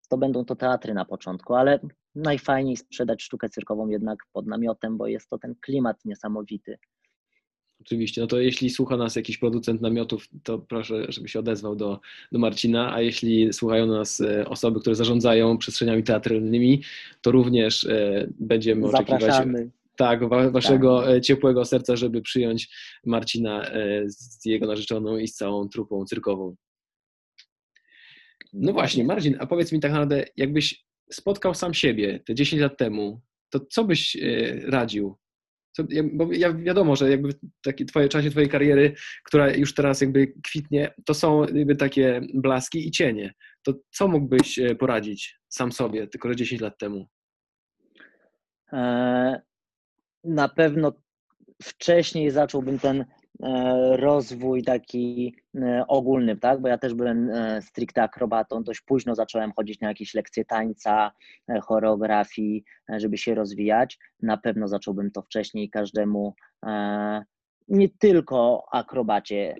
to 0.07 0.17
będą 0.17 0.45
to 0.45 0.55
teatry 0.55 0.93
na 0.93 1.05
początku, 1.05 1.53
ale 1.53 1.79
najfajniej 2.15 2.77
sprzedać 2.77 3.23
sztukę 3.23 3.49
cyrkową 3.49 3.87
jednak 3.87 4.19
pod 4.33 4.47
namiotem, 4.47 4.97
bo 4.97 5.07
jest 5.07 5.29
to 5.29 5.37
ten 5.37 5.55
klimat 5.61 6.05
niesamowity. 6.05 6.77
Oczywiście, 7.81 8.21
no 8.21 8.27
to 8.27 8.39
jeśli 8.39 8.69
słucha 8.69 8.97
nas 8.97 9.15
jakiś 9.15 9.37
producent 9.37 9.81
namiotów, 9.81 10.27
to 10.43 10.59
proszę, 10.59 11.05
żeby 11.09 11.27
się 11.27 11.39
odezwał 11.39 11.75
do, 11.75 11.99
do 12.31 12.39
Marcina, 12.39 12.93
a 12.93 13.01
jeśli 13.01 13.53
słuchają 13.53 13.85
nas 13.85 14.21
e, 14.21 14.49
osoby, 14.49 14.79
które 14.79 14.95
zarządzają 14.95 15.57
przestrzeniami 15.57 16.03
teatralnymi, 16.03 16.81
to 17.21 17.31
również 17.31 17.83
e, 17.83 18.27
będziemy 18.39 18.87
oczekiwać 18.87 19.47
Tak, 19.95 20.29
wa 20.29 20.49
waszego 20.49 21.03
tak. 21.03 21.23
ciepłego 21.23 21.65
serca, 21.65 21.95
żeby 21.95 22.21
przyjąć 22.21 22.69
Marcina 23.05 23.65
z 24.05 24.45
jego 24.45 24.67
narzeczoną 24.67 25.17
i 25.17 25.27
z 25.27 25.35
całą 25.35 25.69
trupą 25.69 26.05
cyrkową. 26.05 26.55
No 28.57 28.73
właśnie, 28.73 29.03
Marcin, 29.03 29.35
a 29.39 29.45
powiedz 29.45 29.71
mi 29.71 29.79
tak 29.79 29.91
naprawdę, 29.91 30.25
jakbyś 30.37 30.85
spotkał 31.11 31.53
sam 31.53 31.73
siebie 31.73 32.19
te 32.19 32.35
10 32.35 32.61
lat 32.61 32.77
temu, 32.77 33.21
to 33.49 33.59
co 33.59 33.83
byś 33.83 34.17
radził? 34.63 35.17
Co, 35.71 35.83
bo 36.13 36.33
ja 36.33 36.53
wiadomo, 36.53 36.95
że 36.95 37.09
jakby 37.09 37.29
w 37.65 37.85
twoje, 37.87 38.09
czasie 38.09 38.31
twojej 38.31 38.49
kariery, 38.49 38.93
która 39.23 39.55
już 39.55 39.73
teraz 39.73 40.01
jakby 40.01 40.33
kwitnie, 40.43 40.93
to 41.05 41.13
są 41.13 41.41
jakby 41.41 41.75
takie 41.75 42.21
blaski 42.33 42.87
i 42.87 42.91
cienie. 42.91 43.33
To 43.63 43.73
co 43.91 44.07
mógłbyś 44.07 44.59
e, 44.59 44.75
poradzić 44.75 45.39
sam 45.49 45.71
sobie, 45.71 46.07
tylko 46.07 46.29
że 46.29 46.35
10 46.35 46.61
lat 46.61 46.77
temu? 46.77 47.07
E, 48.73 49.41
na 50.23 50.49
pewno 50.49 50.93
wcześniej 51.63 52.31
zacząłbym 52.31 52.79
ten 52.79 52.99
E, 53.01 53.05
rozwój 53.95 54.63
taki 54.63 55.35
e, 55.55 55.85
ogólny, 55.87 56.37
tak? 56.37 56.61
Bo 56.61 56.67
ja 56.67 56.77
też 56.77 56.93
byłem 56.93 57.29
e, 57.29 57.61
stricte 57.61 58.03
akrobatą, 58.03 58.63
dość 58.63 58.81
późno 58.81 59.15
zacząłem 59.15 59.51
chodzić 59.55 59.79
na 59.79 59.87
jakieś 59.87 60.13
lekcje 60.13 60.45
tańca, 60.45 61.11
choreografii, 61.61 62.63
żeby 62.97 63.17
się 63.17 63.35
rozwijać. 63.35 63.99
Na 64.21 64.37
pewno 64.37 64.67
zacząłbym 64.67 65.11
to 65.11 65.21
wcześniej 65.21 65.69
każdemu, 65.69 66.33
nie 67.67 67.89
tylko 67.89 68.63
akrobacie, 68.71 69.55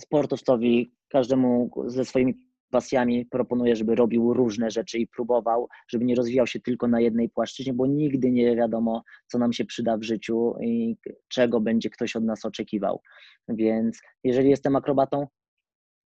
sportowcowi, 0.00 0.92
każdemu 1.08 1.70
ze 1.86 2.04
swoimi 2.04 2.47
pasjami 2.70 3.26
proponuję, 3.26 3.76
żeby 3.76 3.94
robił 3.94 4.34
różne 4.34 4.70
rzeczy 4.70 4.98
i 4.98 5.06
próbował, 5.06 5.68
żeby 5.88 6.04
nie 6.04 6.14
rozwijał 6.14 6.46
się 6.46 6.60
tylko 6.60 6.88
na 6.88 7.00
jednej 7.00 7.28
płaszczyźnie, 7.28 7.72
bo 7.72 7.86
nigdy 7.86 8.30
nie 8.30 8.56
wiadomo, 8.56 9.02
co 9.26 9.38
nam 9.38 9.52
się 9.52 9.64
przyda 9.64 9.96
w 9.96 10.02
życiu 10.02 10.54
i 10.60 10.96
czego 11.28 11.60
będzie 11.60 11.90
ktoś 11.90 12.16
od 12.16 12.24
nas 12.24 12.44
oczekiwał. 12.44 13.00
Więc 13.48 14.00
jeżeli 14.24 14.50
jestem 14.50 14.76
akrobatą, 14.76 15.26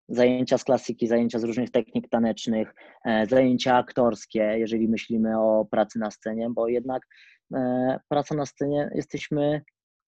zajęcia 0.10 0.58
z 0.58 0.63
klasyki, 0.63 1.08
zajęcia 1.08 1.39
z 1.39 1.43
różnych 1.43 1.71
technik 1.71 2.10
tanecznych, 2.10 2.74
e, 3.06 3.26
zajęcia 3.26 3.78
aktorskie, 3.78 4.56
jeżeli 4.58 4.89
myślimy 4.89 5.39
o 5.39 5.65
pracy 5.71 6.00
na 6.00 6.12
scenie, 6.12 6.50
bo 6.50 6.67
jednak 6.67 7.04
e, 7.54 8.00
praca 8.10 8.36
na 8.36 8.45
scenie 8.45 8.89
jesteśmy 8.95 9.62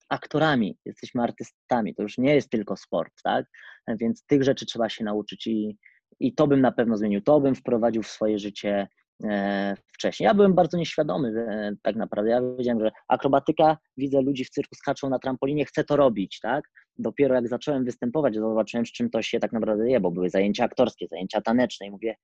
aktorami, 0.09 0.77
jesteśmy 0.85 1.23
artystami, 1.23 1.95
to 1.95 2.03
już 2.03 2.17
nie 2.17 2.35
jest 2.35 2.49
tylko 2.49 2.77
sport, 2.77 3.13
tak? 3.23 3.45
Więc 3.87 4.25
tych 4.25 4.43
rzeczy 4.43 4.65
trzeba 4.65 4.89
się 4.89 5.03
nauczyć 5.03 5.47
i, 5.47 5.77
i 6.19 6.33
to 6.33 6.47
bym 6.47 6.61
na 6.61 6.71
pewno 6.71 6.97
zmienił, 6.97 7.21
to 7.21 7.39
bym 7.39 7.55
wprowadził 7.55 8.03
w 8.03 8.07
swoje 8.07 8.39
życie 8.39 8.87
e, 9.23 9.75
wcześniej. 9.93 10.25
Ja 10.25 10.33
byłem 10.33 10.53
bardzo 10.53 10.77
nieświadomy 10.77 11.27
e, 11.29 11.71
tak 11.81 11.95
naprawdę. 11.95 12.31
Ja 12.31 12.41
wiedziałem, 12.57 12.81
że 12.81 12.91
akrobatyka, 13.07 13.77
widzę 13.97 14.21
ludzi 14.21 14.45
w 14.45 14.49
cyrku 14.49 14.75
skaczą 14.75 15.09
na 15.09 15.19
trampolinie, 15.19 15.65
chcę 15.65 15.83
to 15.83 15.95
robić, 15.95 16.39
tak? 16.39 16.63
Dopiero 16.97 17.35
jak 17.35 17.47
zacząłem 17.47 17.85
występować, 17.85 18.35
zobaczyłem, 18.35 18.85
z 18.85 18.91
czym 18.91 19.09
to 19.09 19.21
się 19.21 19.39
tak 19.39 19.51
naprawdę 19.53 19.89
je, 19.89 19.99
bo 19.99 20.11
były 20.11 20.29
zajęcia 20.29 20.63
aktorskie, 20.63 21.07
zajęcia 21.07 21.41
taneczne 21.41 21.87
i 21.87 21.91
mówię, 21.91 22.15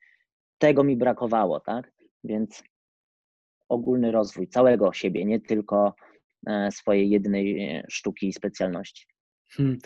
tego 0.57 0.83
mi 0.83 0.97
brakowało, 0.97 1.59
tak? 1.59 1.91
Więc 2.23 2.63
ogólny 3.69 4.11
rozwój 4.11 4.47
całego 4.47 4.93
siebie, 4.93 5.25
nie 5.25 5.39
tylko 5.39 5.93
e, 6.47 6.71
swojej 6.71 7.09
jednej 7.09 7.83
sztuki 7.89 8.27
i 8.27 8.33
specjalności. 8.33 9.05
Hmm. 9.51 9.77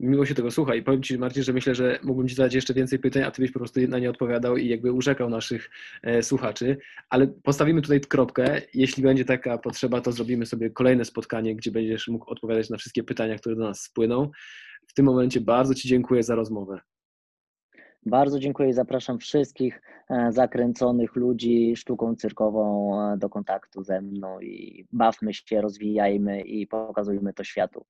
Miło 0.00 0.26
się 0.26 0.34
tego 0.34 0.50
słucha 0.50 0.74
i 0.74 0.82
powiem 0.82 1.02
Ci 1.02 1.18
Marcin, 1.18 1.42
że 1.42 1.52
myślę, 1.52 1.74
że 1.74 1.98
mógłbym 2.02 2.28
Ci 2.28 2.34
zadać 2.34 2.54
jeszcze 2.54 2.74
więcej 2.74 2.98
pytań, 2.98 3.22
a 3.22 3.30
Ty 3.30 3.42
byś 3.42 3.52
po 3.52 3.58
prostu 3.58 3.80
na 3.88 3.98
nie 3.98 4.10
odpowiadał 4.10 4.56
i 4.56 4.68
jakby 4.68 4.92
urzekał 4.92 5.30
naszych 5.30 5.70
e, 6.02 6.22
słuchaczy, 6.22 6.76
ale 7.10 7.26
postawimy 7.26 7.82
tutaj 7.82 8.00
kropkę. 8.00 8.62
Jeśli 8.74 9.02
będzie 9.02 9.24
taka 9.24 9.58
potrzeba, 9.58 10.00
to 10.00 10.12
zrobimy 10.12 10.46
sobie 10.46 10.70
kolejne 10.70 11.04
spotkanie, 11.04 11.56
gdzie 11.56 11.70
będziesz 11.70 12.08
mógł 12.08 12.30
odpowiadać 12.30 12.70
na 12.70 12.76
wszystkie 12.76 13.02
pytania, 13.02 13.38
które 13.38 13.56
do 13.56 13.62
nas 13.62 13.80
spłyną. 13.80 14.30
W 14.86 14.94
tym 14.94 15.06
momencie 15.06 15.40
bardzo 15.40 15.74
Ci 15.74 15.88
dziękuję 15.88 16.22
za 16.22 16.34
rozmowę. 16.34 16.80
Bardzo 18.06 18.38
dziękuję 18.38 18.68
i 18.68 18.72
zapraszam 18.72 19.18
wszystkich 19.18 19.82
e, 20.10 20.32
zakręconych 20.32 21.16
ludzi 21.16 21.76
sztuką 21.76 22.16
cyrkową 22.16 22.92
e, 23.12 23.16
do 23.18 23.28
kontaktu 23.28 23.82
ze 23.82 24.00
mną 24.00 24.40
i 24.40 24.86
bawmy 24.92 25.34
się, 25.34 25.60
rozwijajmy 25.60 26.40
i 26.40 26.66
pokazujmy 26.66 27.32
to 27.32 27.44
światu. 27.44 27.84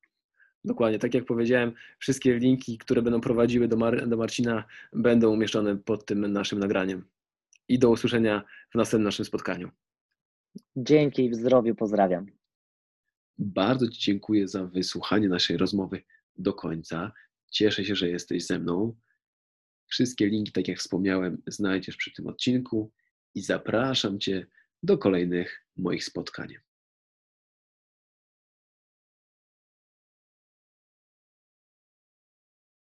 Dokładnie, 0.65 0.99
tak 0.99 1.15
jak 1.15 1.25
powiedziałem, 1.25 1.73
wszystkie 1.99 2.39
linki, 2.39 2.79
które 2.79 3.03
będą 3.03 3.21
prowadziły 3.21 3.69
do, 3.69 3.77
Mar 3.77 4.09
do 4.09 4.17
Marcina, 4.17 4.65
będą 4.93 5.31
umieszczone 5.31 5.77
pod 5.77 6.07
tym 6.07 6.33
naszym 6.33 6.59
nagraniem. 6.59 7.05
I 7.69 7.79
do 7.79 7.91
usłyszenia 7.91 8.45
w 8.71 8.75
następnym 8.75 9.05
naszym 9.05 9.25
spotkaniu. 9.25 9.71
Dzięki, 10.77 11.31
w 11.31 11.35
zdrowiu, 11.35 11.75
pozdrawiam. 11.75 12.27
Bardzo 13.39 13.89
Ci 13.89 14.01
dziękuję 14.01 14.49
za 14.49 14.65
wysłuchanie 14.65 15.29
naszej 15.29 15.57
rozmowy 15.57 16.03
do 16.39 16.53
końca. 16.53 17.13
Cieszę 17.51 17.85
się, 17.85 17.95
że 17.95 18.09
jesteś 18.09 18.47
ze 18.47 18.59
mną. 18.59 18.97
Wszystkie 19.87 20.27
linki, 20.27 20.53
tak 20.53 20.69
jak 20.69 20.79
wspomniałem, 20.79 21.43
znajdziesz 21.47 21.97
przy 21.97 22.13
tym 22.13 22.27
odcinku 22.27 22.93
i 23.35 23.43
zapraszam 23.43 24.21
Cię 24.21 24.47
do 24.83 24.99
kolejnych 24.99 25.67
moich 25.77 26.05
spotkań. 26.05 26.55